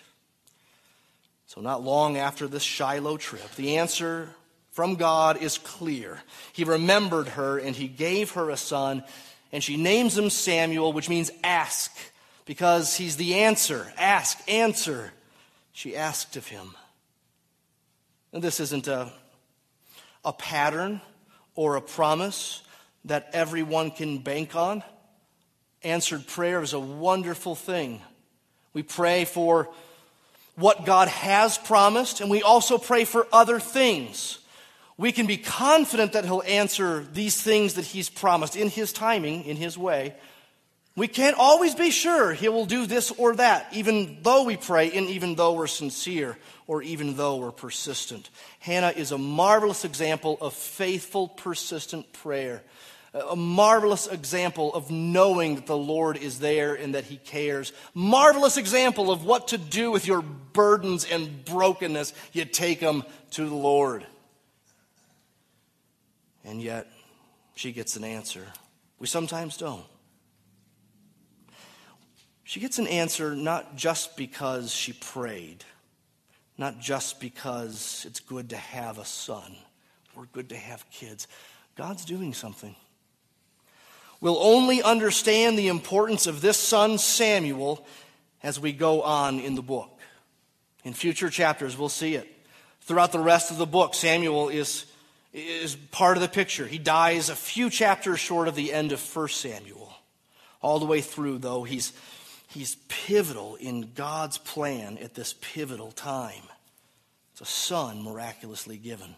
[1.45, 4.27] So, not long after this Shiloh trip, the answer
[4.71, 6.19] from God is clear.
[6.51, 9.05] He remembered her and he gave her a son,
[9.53, 11.97] and she names him Samuel, which means ask,
[12.43, 13.89] because he's the answer.
[13.97, 15.13] Ask, answer.
[15.71, 16.75] She asked of him.
[18.33, 19.13] And this isn't a,
[20.25, 20.99] a pattern
[21.55, 22.63] or a promise
[23.05, 24.83] that everyone can bank on.
[25.83, 28.01] Answered prayer is a wonderful thing.
[28.73, 29.69] We pray for
[30.55, 34.39] what God has promised, and we also pray for other things.
[34.97, 39.45] We can be confident that He'll answer these things that He's promised in His timing,
[39.45, 40.15] in His way.
[40.95, 44.91] We can't always be sure He will do this or that, even though we pray
[44.91, 46.35] and even though we're sincere
[46.65, 48.31] or even though we're persistent.
[48.59, 52.63] Hannah is a marvelous example of faithful, persistent prayer.
[53.29, 57.73] A marvelous example of knowing that the Lord is there and that He cares.
[57.93, 62.13] Marvelous example of what to do with your burdens and brokenness.
[62.33, 64.05] You take them to the Lord.
[66.43, 66.87] And yet,
[67.55, 68.45] she gets an answer.
[68.99, 69.85] We sometimes don't.
[72.43, 75.65] She gets an answer not just because she prayed,
[76.57, 79.55] not just because it's good to have a son
[80.15, 81.27] or good to have kids.
[81.75, 82.75] God's doing something.
[84.19, 87.85] We'll only understand the importance of this son, Samuel,
[88.41, 89.99] as we go on in the book.
[90.83, 92.27] In future chapters, we'll see it.
[92.81, 94.85] Throughout the rest of the book, Samuel is,
[95.33, 96.65] is part of the picture.
[96.65, 99.93] He dies a few chapters short of the end of 1 Samuel.
[100.61, 101.93] All the way through, though, he's
[102.47, 106.43] He's pivotal in God's plan at this pivotal time.
[107.33, 109.15] It's a son miraculously given.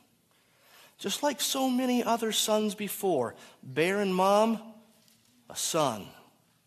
[0.98, 4.60] Just like so many other sons before, barren mom,
[5.50, 6.06] a son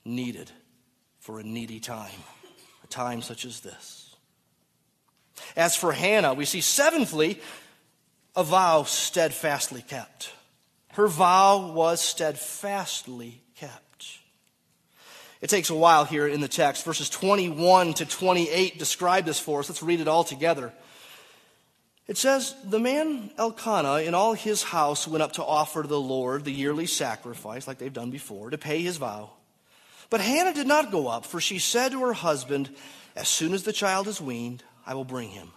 [0.05, 0.51] needed
[1.21, 2.11] for a needy time,
[2.83, 4.17] a time such as this.
[5.57, 7.41] As for Hannah, we see seventhly,
[8.35, 10.33] a vow steadfastly kept.
[10.93, 14.19] Her vow was steadfastly kept.
[15.41, 16.85] it takes a while here in the text.
[16.85, 19.69] Verses 21 to 28 describe this for us.
[19.69, 20.73] Let's read it all together.
[22.09, 26.01] It says, The man Elkanah in all his house went up to offer to the
[26.01, 29.31] Lord the yearly sacrifice, like they've done before, to pay his vow.
[30.11, 32.71] But Hannah did not go up, for she said to her husband,
[33.17, 35.53] As soon as the child is weaned, I will bring him,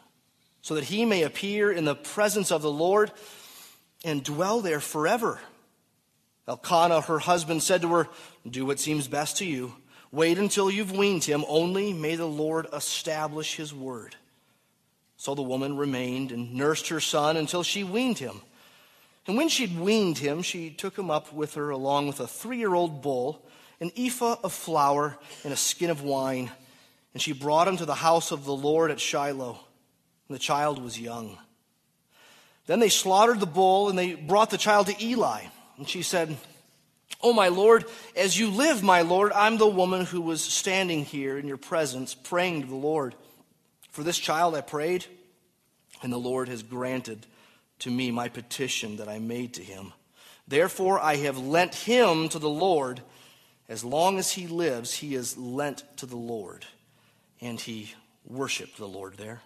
[0.62, 3.12] so that he may appear in the presence of the Lord
[4.06, 5.40] and dwell there forever.
[6.48, 8.08] Elkanah, her husband, said to her,
[8.48, 9.74] Do what seems best to you.
[10.12, 11.44] Wait until you've weaned him.
[11.48, 14.16] Only may the Lord establish his word.
[15.26, 18.42] So the woman remained and nursed her son until she weaned him.
[19.26, 22.60] And when she'd weaned him, she took him up with her along with a three
[22.60, 23.44] year old bull,
[23.80, 26.52] an ephah of flour, and a skin of wine.
[27.14, 29.58] And she brought him to the house of the Lord at Shiloh.
[30.30, 31.40] And the child was young.
[32.68, 35.42] Then they slaughtered the bull and they brought the child to Eli.
[35.78, 36.38] And she said,
[37.24, 37.86] Oh, my Lord,
[38.16, 42.14] as you live, my Lord, I'm the woman who was standing here in your presence
[42.14, 43.16] praying to the Lord.
[43.90, 45.08] For this child I prayed,
[46.06, 47.26] and the Lord has granted
[47.80, 49.92] to me my petition that I made to him.
[50.48, 53.02] Therefore, I have lent him to the Lord.
[53.68, 56.64] As long as he lives, he is lent to the Lord.
[57.42, 57.92] And he
[58.24, 59.42] worshiped the Lord there.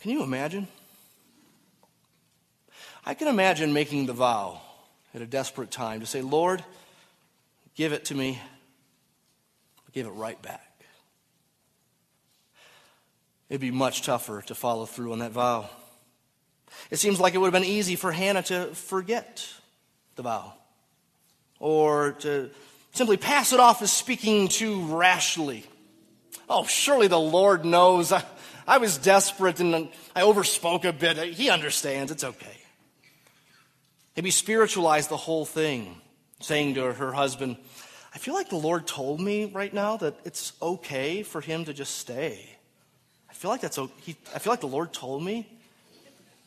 [0.00, 0.68] Can you imagine?
[3.04, 4.62] I can imagine making the vow
[5.14, 6.64] at a desperate time to say, Lord,
[7.74, 8.40] give it to me,
[9.92, 10.63] give it right back.
[13.54, 15.70] It'd be much tougher to follow through on that vow.
[16.90, 19.48] It seems like it would have been easy for Hannah to forget
[20.16, 20.54] the vow
[21.60, 22.50] or to
[22.94, 25.64] simply pass it off as speaking too rashly.
[26.50, 28.10] Oh, surely the Lord knows.
[28.10, 28.24] I,
[28.66, 31.16] I was desperate and I overspoke a bit.
[31.18, 32.10] He understands.
[32.10, 32.58] It's okay.
[34.16, 35.94] Maybe spiritualize the whole thing,
[36.40, 37.58] saying to her husband,
[38.12, 41.72] I feel like the Lord told me right now that it's okay for him to
[41.72, 42.53] just stay.
[43.34, 43.78] I feel like that's.
[43.78, 45.44] I feel like the Lord told me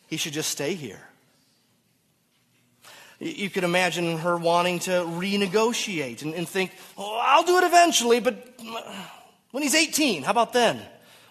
[0.08, 1.02] he should just stay here.
[3.20, 8.22] You could imagine her wanting to renegotiate and, and think, oh, I'll do it eventually,
[8.22, 9.04] but uh,
[9.52, 10.80] when he's 18, how about then?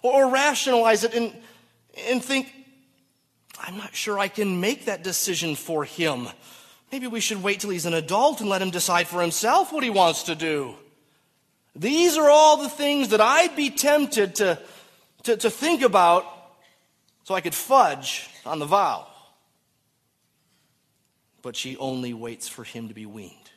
[0.03, 1.33] Or, or rationalize it and,
[2.09, 2.53] and think,
[3.61, 6.29] I'm not sure I can make that decision for him.
[6.91, 9.85] Maybe we should wait till he's an adult and let him decide for himself what
[9.85, 10.75] he wants to do.
[11.77, 14.59] These are all the things that I'd be tempted to,
[15.27, 16.24] to, to think about
[17.24, 19.07] so I could fudge on the vow
[21.47, 23.51] but she only waits for him to be weaned.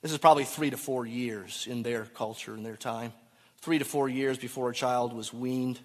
[0.00, 3.12] This is probably three to four years in their culture, in their time.
[3.60, 5.78] Three to four years before a child was weaned,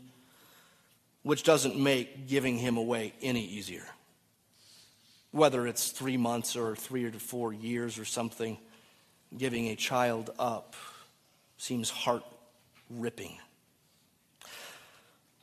[1.24, 3.84] which doesn't make giving him away any easier.
[5.32, 8.58] Whether it's three months or three or four years or something,
[9.38, 10.74] giving a child up
[11.58, 12.24] seems heart
[12.90, 13.38] ripping.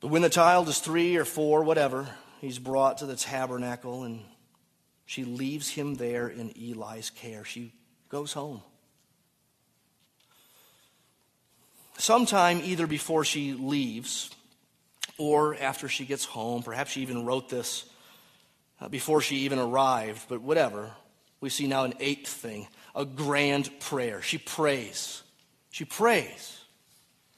[0.04, 2.06] When the child is three or four, whatever,
[2.42, 4.20] he's brought to the tabernacle and
[5.06, 7.42] she leaves him there in Eli's care.
[7.46, 7.72] She
[8.10, 8.60] goes home.
[11.96, 14.30] Sometime either before she leaves
[15.16, 17.86] or after she gets home, perhaps she even wrote this
[18.82, 20.90] uh, before she even arrived, but whatever.
[21.40, 24.20] We see now an eighth thing a grand prayer.
[24.20, 25.22] She prays.
[25.70, 26.60] She prays.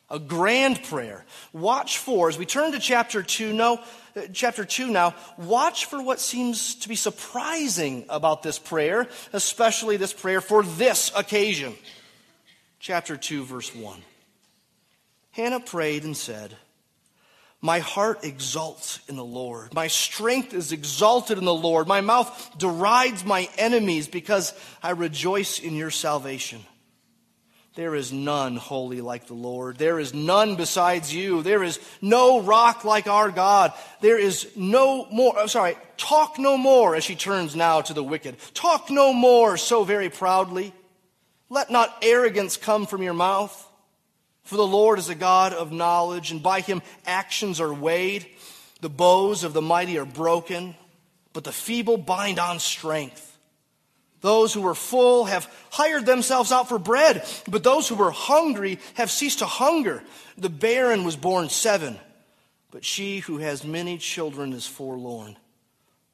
[0.08, 1.24] A grand prayer.
[1.52, 3.80] Watch for, as we turn to chapter 2, no,
[4.14, 9.96] uh, chapter 2 now, watch for what seems to be surprising about this prayer, especially
[9.96, 11.74] this prayer for this occasion.
[12.78, 14.00] Chapter 2, verse 1.
[15.32, 16.56] Hannah prayed and said,
[17.60, 19.74] My heart exults in the Lord.
[19.74, 21.88] My strength is exalted in the Lord.
[21.88, 24.54] My mouth derides my enemies because
[24.84, 26.64] I rejoice in your salvation.
[27.76, 29.76] There is none holy like the Lord.
[29.76, 31.42] There is none besides you.
[31.42, 33.74] There is no rock like our God.
[34.00, 38.02] There is no more, I'm sorry, talk no more as she turns now to the
[38.02, 38.36] wicked.
[38.54, 40.72] Talk no more so very proudly.
[41.50, 43.62] Let not arrogance come from your mouth.
[44.44, 48.24] For the Lord is a God of knowledge, and by him actions are weighed.
[48.80, 50.74] The bows of the mighty are broken,
[51.34, 53.25] but the feeble bind on strength.
[54.26, 58.80] Those who were full have hired themselves out for bread, but those who were hungry
[58.94, 60.02] have ceased to hunger.
[60.36, 61.96] The barren was borne seven,
[62.72, 65.36] but she who has many children is forlorn.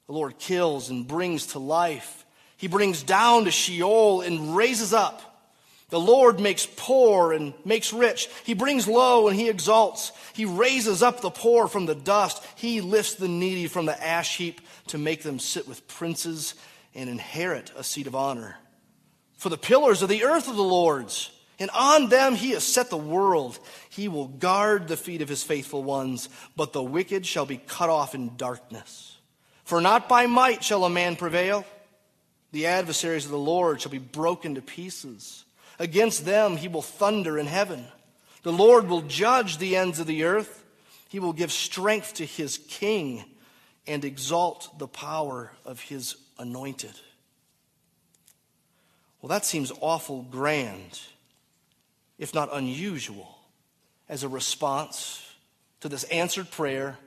[0.09, 2.27] The Lord kills and brings to life.
[2.59, 5.49] He brings down to Sheol and raises up.
[5.89, 8.29] The Lord makes poor and makes rich.
[8.45, 10.13] He brings low and he exalts.
[10.35, 12.45] He raises up the poor from the dust.
[12.57, 16.55] He lifts the needy from the ash heap to make them sit with princes
[16.95, 18.57] and inherit a seat of honor.
[19.37, 22.91] For the pillars of the earth are the Lord's, and on them he has set
[22.91, 23.59] the world.
[23.91, 27.91] He will guard the feet of his faithful ones, but the wicked shall be cut
[27.91, 29.17] off in darkness.
[29.65, 31.65] For not by might shall a man prevail.
[32.53, 35.45] The adversaries of the Lord shall be broken to pieces.
[35.79, 37.87] Against them he will thunder in heaven.
[38.43, 40.65] The Lord will judge the ends of the earth.
[41.09, 43.25] He will give strength to his king
[43.87, 46.93] and exalt the power of his anointed.
[49.21, 51.01] Well, that seems awful grand,
[52.19, 53.39] if not unusual,
[54.09, 55.25] as a response
[55.81, 56.99] to this answered prayer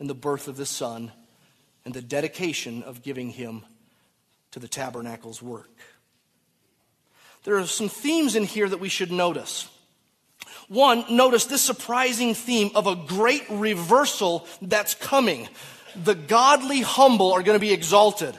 [0.00, 1.12] and the birth of the Son
[1.84, 3.62] and the dedication of giving him
[4.50, 5.70] to the tabernacle's work.
[7.44, 9.68] There are some themes in here that we should notice.
[10.68, 15.48] One, notice this surprising theme of a great reversal that's coming.
[15.96, 18.36] The godly humble are going to be exalted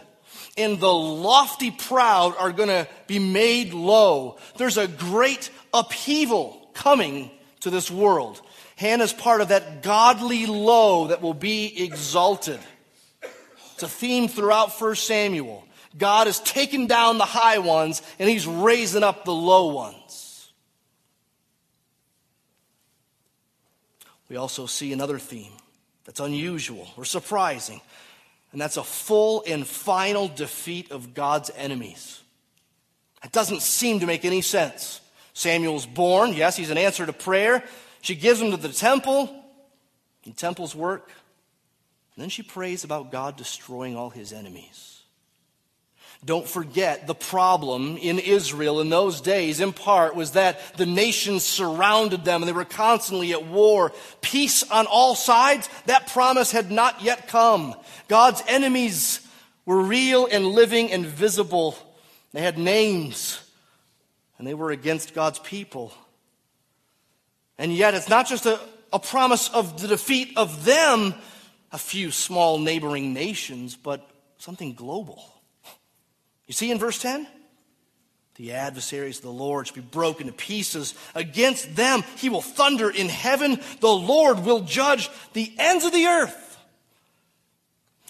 [0.57, 4.37] and the lofty proud are going to be made low.
[4.57, 7.31] There's a great upheaval coming
[7.61, 8.41] to this world.
[8.75, 12.59] Hannah's part of that godly low that will be exalted.
[13.73, 15.65] It's a theme throughout 1 Samuel.
[15.97, 20.51] God has taken down the high ones and he's raising up the low ones.
[24.29, 25.51] We also see another theme
[26.05, 27.81] that's unusual or surprising
[28.51, 32.21] and that's a full and final defeat of God's enemies.
[33.23, 34.99] It doesn't seem to make any sense.
[35.33, 36.33] Samuel's born.
[36.33, 37.63] Yes, he's an answer to prayer.
[38.01, 39.33] She gives him to the temple,
[40.23, 41.11] the temple's work.
[42.15, 44.90] And then she prays about God destroying all his enemies.
[46.23, 51.43] Don't forget the problem in Israel in those days, in part, was that the nations
[51.43, 53.91] surrounded them and they were constantly at war.
[54.21, 57.73] Peace on all sides, that promise had not yet come.
[58.07, 59.27] God's enemies
[59.65, 61.75] were real and living and visible.
[62.33, 63.41] They had names,
[64.37, 65.91] and they were against God's people.
[67.57, 68.59] And yet, it's not just a,
[68.93, 71.15] a promise of the defeat of them,
[71.71, 74.07] a few small neighboring nations, but
[74.37, 75.40] something global.
[76.51, 77.25] You see in verse 10?
[78.35, 80.95] The adversaries of the Lord shall be broken to pieces.
[81.15, 83.57] Against them he will thunder in heaven.
[83.79, 86.57] The Lord will judge the ends of the earth.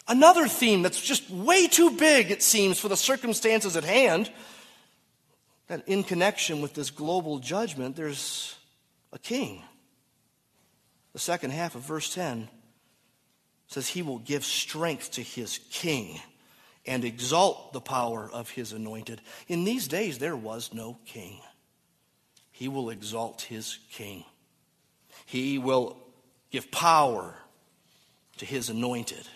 [0.07, 4.31] Another theme that's just way too big, it seems, for the circumstances at hand,
[5.67, 8.55] that in connection with this global judgment, there's
[9.13, 9.61] a king.
[11.13, 12.49] The second half of verse 10
[13.67, 16.19] says, He will give strength to his king
[16.85, 19.21] and exalt the power of his anointed.
[19.47, 21.39] In these days, there was no king.
[22.51, 24.23] He will exalt his king,
[25.25, 25.97] he will
[26.51, 27.35] give power
[28.37, 29.27] to his anointed.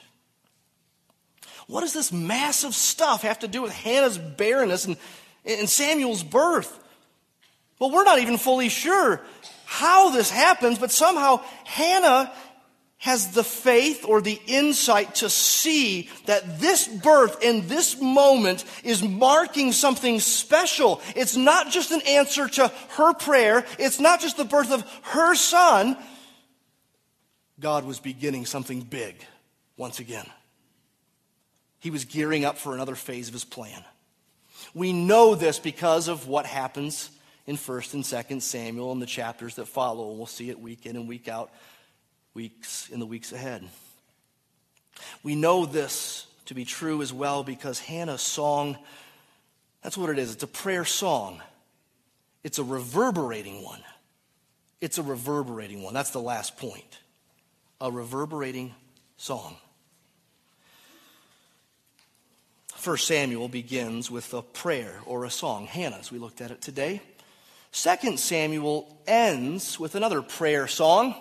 [1.67, 4.97] What does this massive stuff have to do with Hannah's barrenness and,
[5.45, 6.79] and Samuel's birth?
[7.79, 9.21] Well, we're not even fully sure
[9.65, 12.31] how this happens, but somehow Hannah
[12.97, 19.03] has the faith or the insight to see that this birth in this moment is
[19.03, 21.01] marking something special.
[21.15, 25.35] It's not just an answer to her prayer, it's not just the birth of her
[25.35, 25.97] son.
[27.59, 29.15] God was beginning something big
[29.77, 30.25] once again.
[31.79, 33.83] He was gearing up for another phase of his plan.
[34.73, 37.11] We know this because of what happens
[37.45, 40.85] in 1st and 2nd Samuel and the chapters that follow, and we'll see it week
[40.85, 41.51] in and week out,
[42.35, 43.67] weeks in the weeks ahead.
[45.23, 48.77] We know this to be true as well because Hannah's song,
[49.81, 50.33] that's what it is.
[50.33, 51.41] It's a prayer song.
[52.43, 53.81] It's a reverberating one.
[54.81, 55.93] It's a reverberating one.
[55.93, 56.99] That's the last point.
[57.81, 58.75] A reverberating
[59.17, 59.55] song.
[62.75, 66.11] First Samuel begins with a prayer or a song, Hannah's.
[66.11, 67.01] We looked at it today.
[67.71, 71.15] Second Samuel ends with another prayer song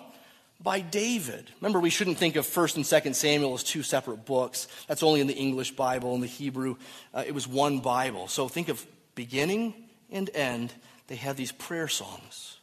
[0.65, 1.51] by David.
[1.61, 4.67] Remember, we shouldn't think of 1st and 2nd Samuel as two separate books.
[4.87, 6.15] That's only in the English Bible.
[6.15, 6.75] In the Hebrew,
[7.13, 8.27] uh, it was one Bible.
[8.27, 9.75] So think of beginning
[10.09, 10.73] and end.
[11.07, 12.57] They have these prayer songs.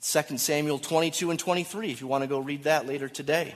[0.00, 3.54] 2 Samuel 22 and 23, if you want to go read that later today.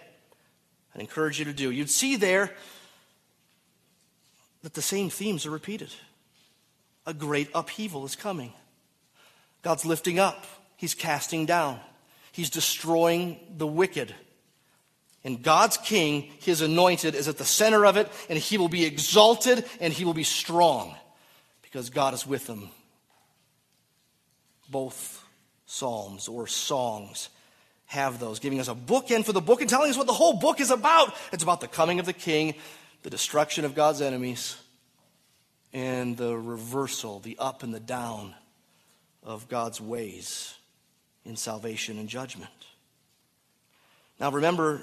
[0.95, 1.71] I'd encourage you to do.
[1.71, 2.55] You'd see there
[4.63, 5.91] that the same themes are repeated.
[7.07, 8.53] A great upheaval is coming.
[9.63, 10.45] God's lifting up,
[10.77, 11.81] He's casting down,
[12.33, 14.15] He's destroying the wicked.
[15.23, 18.85] And God's king, his anointed, is at the center of it, and he will be
[18.85, 20.97] exalted and he will be strong
[21.63, 22.71] because God is with him.
[24.69, 25.23] Both
[25.67, 27.29] psalms or songs
[27.87, 30.39] have those, giving us a bookend for the book and telling us what the whole
[30.39, 31.15] book is about.
[31.31, 32.55] It's about the coming of the king,
[33.03, 34.57] the destruction of God's enemies,
[35.75, 38.35] and the reversal, the up and the down
[39.23, 40.55] of God's ways
[41.25, 42.51] in salvation and judgment.
[44.19, 44.83] Now, remember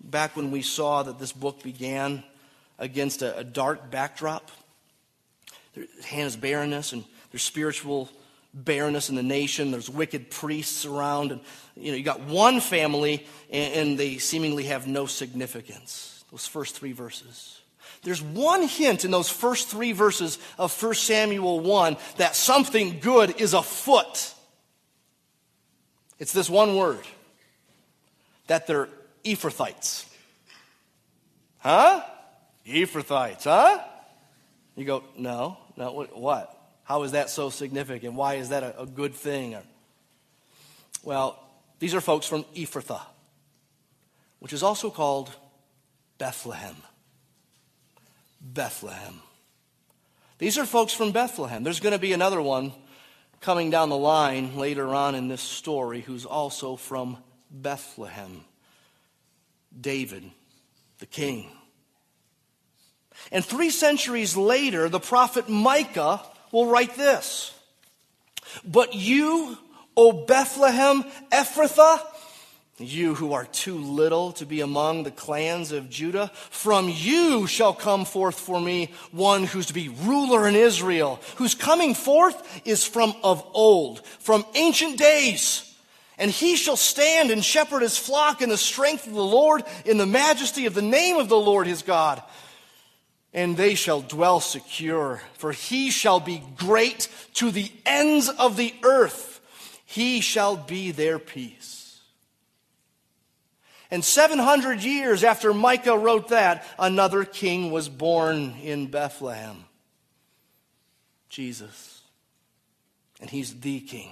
[0.00, 2.22] back when we saw that this book began
[2.78, 4.50] against a, a dark backdrop?
[6.04, 8.08] Hannah's barrenness and there's spiritual
[8.54, 9.70] barrenness in the nation.
[9.70, 11.32] There's wicked priests around.
[11.32, 11.40] And,
[11.76, 16.24] you know, you got one family and, and they seemingly have no significance.
[16.30, 17.60] Those first three verses.
[18.02, 23.40] There's one hint in those first three verses of 1 Samuel 1 that something good
[23.40, 24.34] is afoot.
[26.18, 27.04] It's this one word
[28.46, 28.88] that they're
[29.24, 30.06] Ephrathites.
[31.58, 32.02] Huh?
[32.66, 33.82] Ephrathites, huh?
[34.76, 36.52] You go, no, no, what?
[36.84, 38.14] How is that so significant?
[38.14, 39.56] Why is that a, a good thing?
[41.02, 41.42] Well,
[41.78, 43.02] these are folks from Ephrathah,
[44.38, 45.34] which is also called
[46.18, 46.76] Bethlehem.
[48.40, 49.20] Bethlehem.
[50.38, 51.64] These are folks from Bethlehem.
[51.64, 52.72] There's going to be another one
[53.46, 57.16] coming down the line later on in this story who's also from
[57.48, 58.44] Bethlehem
[59.80, 60.28] David,
[60.98, 61.48] the king.
[63.30, 67.54] And three centuries later, the prophet Micah will write this
[68.64, 69.56] But you,
[69.96, 72.00] O Bethlehem Ephrathah,
[72.78, 77.72] you who are too little to be among the clans of Judah, from you shall
[77.72, 82.84] come forth for me one who's to be ruler in Israel, whose coming forth is
[82.84, 85.62] from of old, from ancient days.
[86.18, 89.96] And he shall stand and shepherd his flock in the strength of the Lord, in
[89.96, 92.22] the majesty of the name of the Lord his God.
[93.32, 98.74] And they shall dwell secure, for he shall be great to the ends of the
[98.82, 99.40] earth.
[99.84, 101.85] He shall be their peace.
[103.90, 109.64] And 700 years after Micah wrote that, another king was born in Bethlehem
[111.28, 112.02] Jesus.
[113.20, 114.10] And he's the king.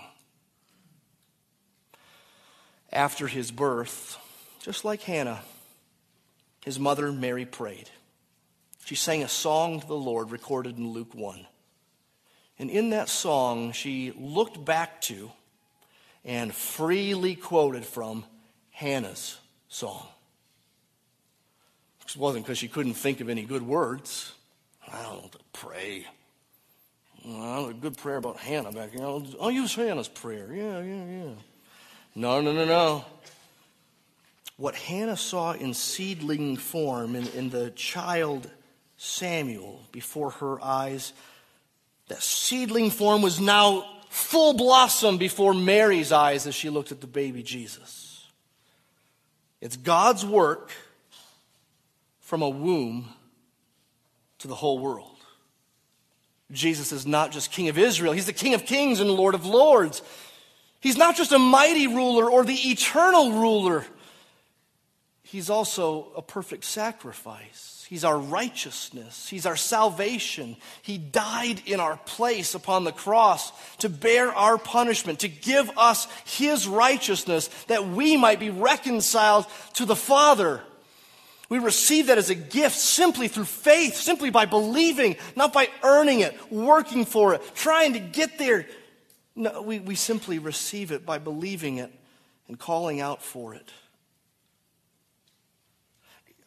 [2.92, 4.18] After his birth,
[4.60, 5.40] just like Hannah,
[6.64, 7.88] his mother Mary prayed.
[8.84, 11.46] She sang a song to the Lord recorded in Luke 1.
[12.58, 15.32] And in that song, she looked back to
[16.24, 18.24] and freely quoted from
[18.70, 19.38] Hannah's
[19.74, 20.06] song.
[22.06, 24.32] It wasn't because she couldn't think of any good words.
[24.86, 26.06] I don't know to pray.
[27.24, 29.02] Well, a good prayer about Hannah back here.
[29.02, 30.52] I'll, I'll use Hannah's prayer.
[30.52, 31.32] Yeah, yeah, yeah.
[32.14, 33.04] No, no, no, no.
[34.58, 38.48] What Hannah saw in seedling form in, in the child
[38.96, 41.12] Samuel before her eyes,
[42.06, 47.08] that seedling form was now full blossom before Mary's eyes as she looked at the
[47.08, 48.13] baby Jesus.
[49.64, 50.72] It's God's work
[52.20, 53.08] from a womb
[54.40, 55.16] to the whole world.
[56.52, 59.46] Jesus is not just King of Israel, He's the King of kings and Lord of
[59.46, 60.02] lords.
[60.80, 63.86] He's not just a mighty ruler or the eternal ruler,
[65.22, 67.73] He's also a perfect sacrifice.
[67.94, 69.28] He's our righteousness.
[69.28, 70.56] He's our salvation.
[70.82, 76.08] He died in our place upon the cross to bear our punishment, to give us
[76.24, 80.60] His righteousness that we might be reconciled to the Father.
[81.48, 86.18] We receive that as a gift simply through faith, simply by believing, not by earning
[86.18, 88.66] it, working for it, trying to get there.
[89.36, 91.92] No, we, we simply receive it by believing it
[92.48, 93.70] and calling out for it.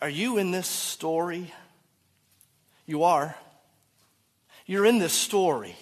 [0.02, 1.52] Are you in this story?
[2.86, 3.36] You are.
[4.66, 5.76] You're in this story.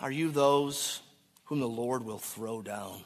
[0.00, 1.00] Are you those
[1.44, 3.04] whom the Lord will throw down?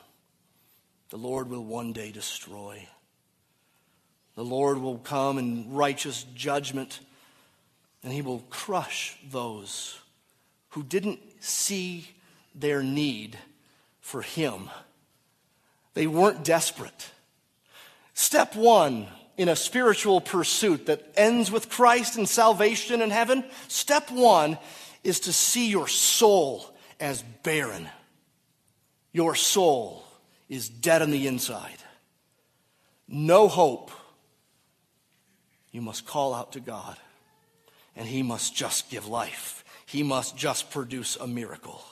[1.10, 2.86] The Lord will one day destroy.
[4.34, 7.00] The Lord will come in righteous judgment
[8.02, 9.98] and he will crush those
[10.70, 12.08] who didn't see
[12.54, 13.38] their need
[14.00, 14.70] for him.
[15.94, 17.10] They weren't desperate.
[18.16, 19.06] Step one
[19.36, 24.56] in a spiritual pursuit that ends with Christ and salvation in heaven, step one
[25.04, 27.86] is to see your soul as barren.
[29.12, 30.02] Your soul
[30.48, 31.76] is dead on the inside.
[33.06, 33.90] No hope.
[35.70, 36.96] You must call out to God,
[37.96, 39.62] and He must just give life.
[39.84, 41.84] He must just produce a miracle.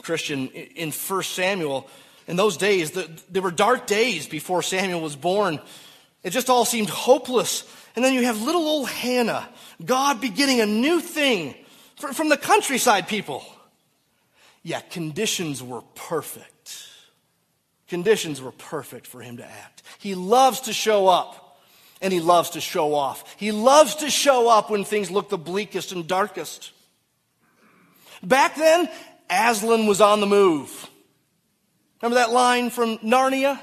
[0.00, 1.86] Christian, in 1 Samuel,
[2.26, 5.60] in those days, the, there were dark days before Samuel was born.
[6.22, 7.64] It just all seemed hopeless.
[7.94, 9.48] And then you have little old Hannah,
[9.84, 11.54] God beginning a new thing
[11.96, 13.44] from the countryside people.
[14.62, 16.88] Yet conditions were perfect.
[17.88, 19.82] Conditions were perfect for him to act.
[19.98, 21.60] He loves to show up
[22.02, 23.36] and he loves to show off.
[23.38, 26.72] He loves to show up when things look the bleakest and darkest.
[28.22, 28.90] Back then,
[29.30, 30.85] Aslan was on the move.
[32.00, 33.60] Remember that line from Narnia?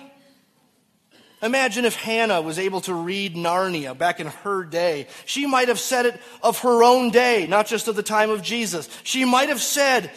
[1.42, 5.08] Imagine if Hannah was able to read Narnia back in her day.
[5.26, 8.42] She might have said it of her own day, not just of the time of
[8.42, 8.90] Jesus.
[9.04, 10.10] She might have said,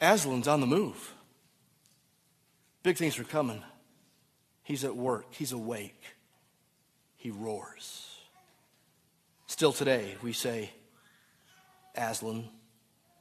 [0.00, 1.12] Aslan's on the move.
[2.84, 3.62] Big things are coming.
[4.62, 6.00] He's at work, he's awake,
[7.16, 8.08] he roars.
[9.46, 10.70] Still today, we say,
[11.96, 12.48] Aslan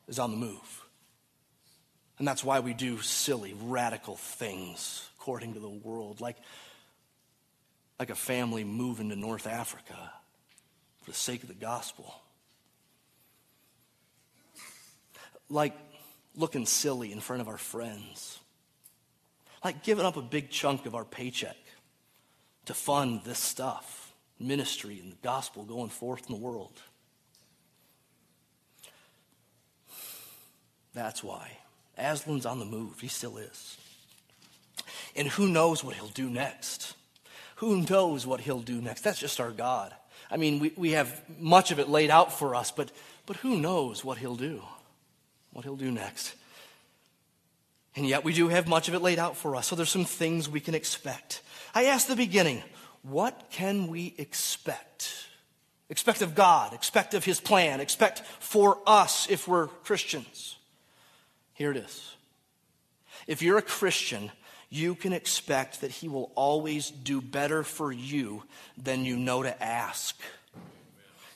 [0.08, 0.81] is on the move.
[2.22, 6.38] And that's why we do silly, radical things according to the world, like,
[7.98, 10.12] like a family moving to North Africa
[11.02, 12.14] for the sake of the gospel.
[15.50, 15.76] Like
[16.36, 18.38] looking silly in front of our friends.
[19.66, 21.58] Like giving up a big chunk of our paycheck
[22.66, 26.80] to fund this stuff, ministry and the gospel going forth in the world.
[30.94, 31.58] That's why.
[32.02, 33.00] Aslan's on the move.
[33.00, 33.78] He still is.
[35.16, 36.96] And who knows what he'll do next?
[37.58, 39.02] Who knows what he'll do next?
[39.02, 39.94] That's just our God.
[40.30, 42.92] I mean, we, we have much of it laid out for us, but,
[43.26, 44.62] but who knows what he'll do?
[45.52, 46.34] What he'll do next.
[47.96, 50.06] And yet we do have much of it laid out for us, so there's some
[50.06, 51.42] things we can expect.
[51.76, 52.64] I asked the beginning,
[53.04, 55.28] what can we expect?
[55.90, 60.56] Expect of God, expect of his plan, expect for us if we're Christians.
[61.62, 62.16] Here it is.
[63.28, 64.32] If you're a Christian,
[64.72, 68.42] you can expect that He will always do better for you
[68.82, 70.20] than you know to ask.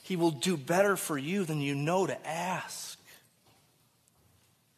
[0.02, 2.98] He will do better for you than you know to ask.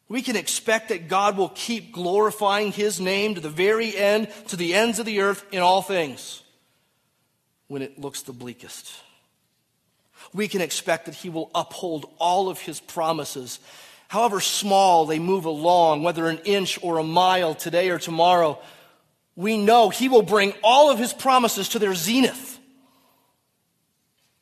[0.07, 4.55] We can expect that God will keep glorifying his name to the very end, to
[4.55, 6.43] the ends of the earth in all things
[7.67, 8.93] when it looks the bleakest.
[10.31, 13.59] We can expect that he will uphold all of his promises,
[14.09, 18.59] however small they move along, whether an inch or a mile today or tomorrow.
[19.37, 22.59] We know he will bring all of his promises to their zenith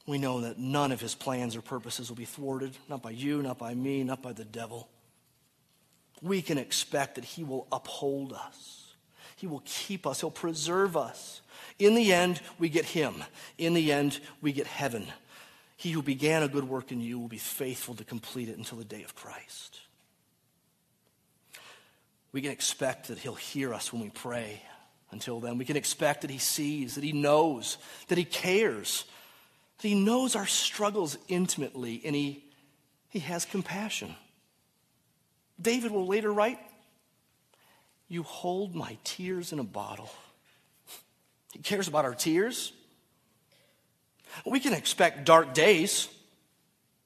[0.08, 3.44] we know that none of his plans or purposes will be thwarted, not by you,
[3.44, 4.88] not by me, not by the devil.
[6.22, 8.96] We can expect that he will uphold us,
[9.36, 11.42] he will keep us, he'll preserve us.
[11.78, 13.24] In the end, we get him.
[13.60, 15.06] In the end, we get heaven.
[15.78, 18.80] He who began a good work in you will be faithful to complete it until
[18.80, 19.80] the day of Christ.
[22.32, 24.62] We can expect that he'll hear us when we pray.
[25.12, 27.78] Until then, we can expect that he sees, that he knows,
[28.10, 29.06] that he cares,
[29.78, 32.44] that he knows our struggles intimately and he,
[33.10, 34.16] he has compassion.
[35.62, 36.60] David will later write,
[38.08, 40.10] You hold my tears in a bottle.
[41.54, 42.74] He cares about our tears.
[44.46, 46.08] We can expect dark days,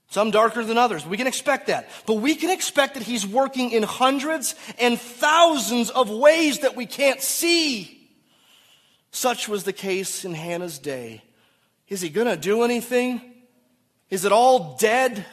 [0.10, 1.06] some darker than others.
[1.06, 1.90] We can expect that.
[2.06, 6.86] But we can expect that He's working in hundreds and thousands of ways that we
[6.86, 8.10] can't see.
[9.12, 11.24] Such was the case in Hannah's day.
[11.88, 13.22] Is he going to do anything?
[14.10, 15.26] Is it all dead?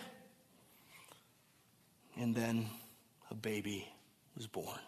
[2.17, 2.67] And then
[3.31, 3.89] a baby
[4.37, 4.79] was born.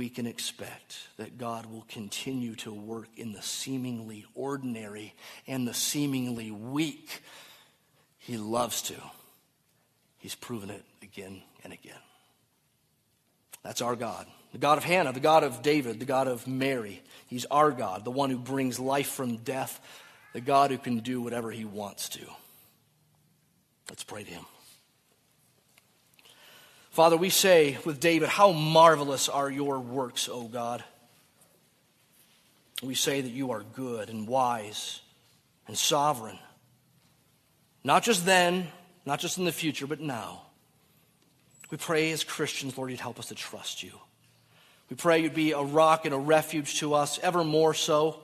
[0.00, 5.12] We can expect that God will continue to work in the seemingly ordinary
[5.46, 7.22] and the seemingly weak.
[8.16, 8.94] He loves to.
[10.16, 11.98] He's proven it again and again.
[13.62, 14.26] That's our God.
[14.52, 17.02] The God of Hannah, the God of David, the God of Mary.
[17.26, 19.78] He's our God, the one who brings life from death,
[20.32, 22.26] the God who can do whatever he wants to.
[23.90, 24.46] Let's pray to him.
[26.90, 30.82] Father, we say with David, How marvelous are your works, O God.
[32.82, 35.00] We say that you are good and wise
[35.68, 36.38] and sovereign.
[37.84, 38.68] Not just then,
[39.06, 40.42] not just in the future, but now.
[41.70, 43.92] We pray as Christians, Lord, you'd help us to trust you.
[44.88, 48.18] We pray you'd be a rock and a refuge to us, ever more so.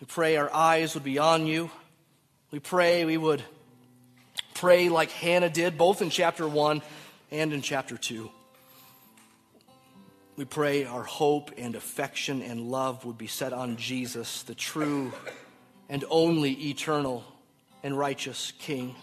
[0.00, 1.70] We pray our eyes would be on you.
[2.50, 3.42] We pray we would
[4.52, 6.82] pray like Hannah did, both in chapter 1
[7.32, 8.30] and in chapter 2.
[10.36, 15.12] We pray our hope and affection and love would be set on Jesus, the true
[15.88, 17.24] and only eternal
[17.82, 18.94] and righteous King,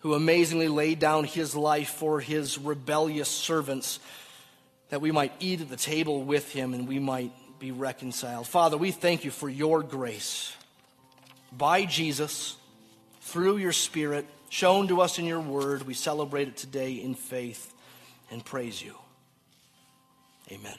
[0.00, 4.00] who amazingly laid down his life for his rebellious servants
[4.90, 8.46] that we might eat at the table with him and we might be reconciled.
[8.46, 10.54] Father, we thank you for your grace
[11.56, 12.56] by Jesus,
[13.22, 15.82] through your Spirit, shown to us in your word.
[15.82, 17.74] We celebrate it today in faith
[18.30, 18.94] and praise you.
[20.52, 20.76] Amen.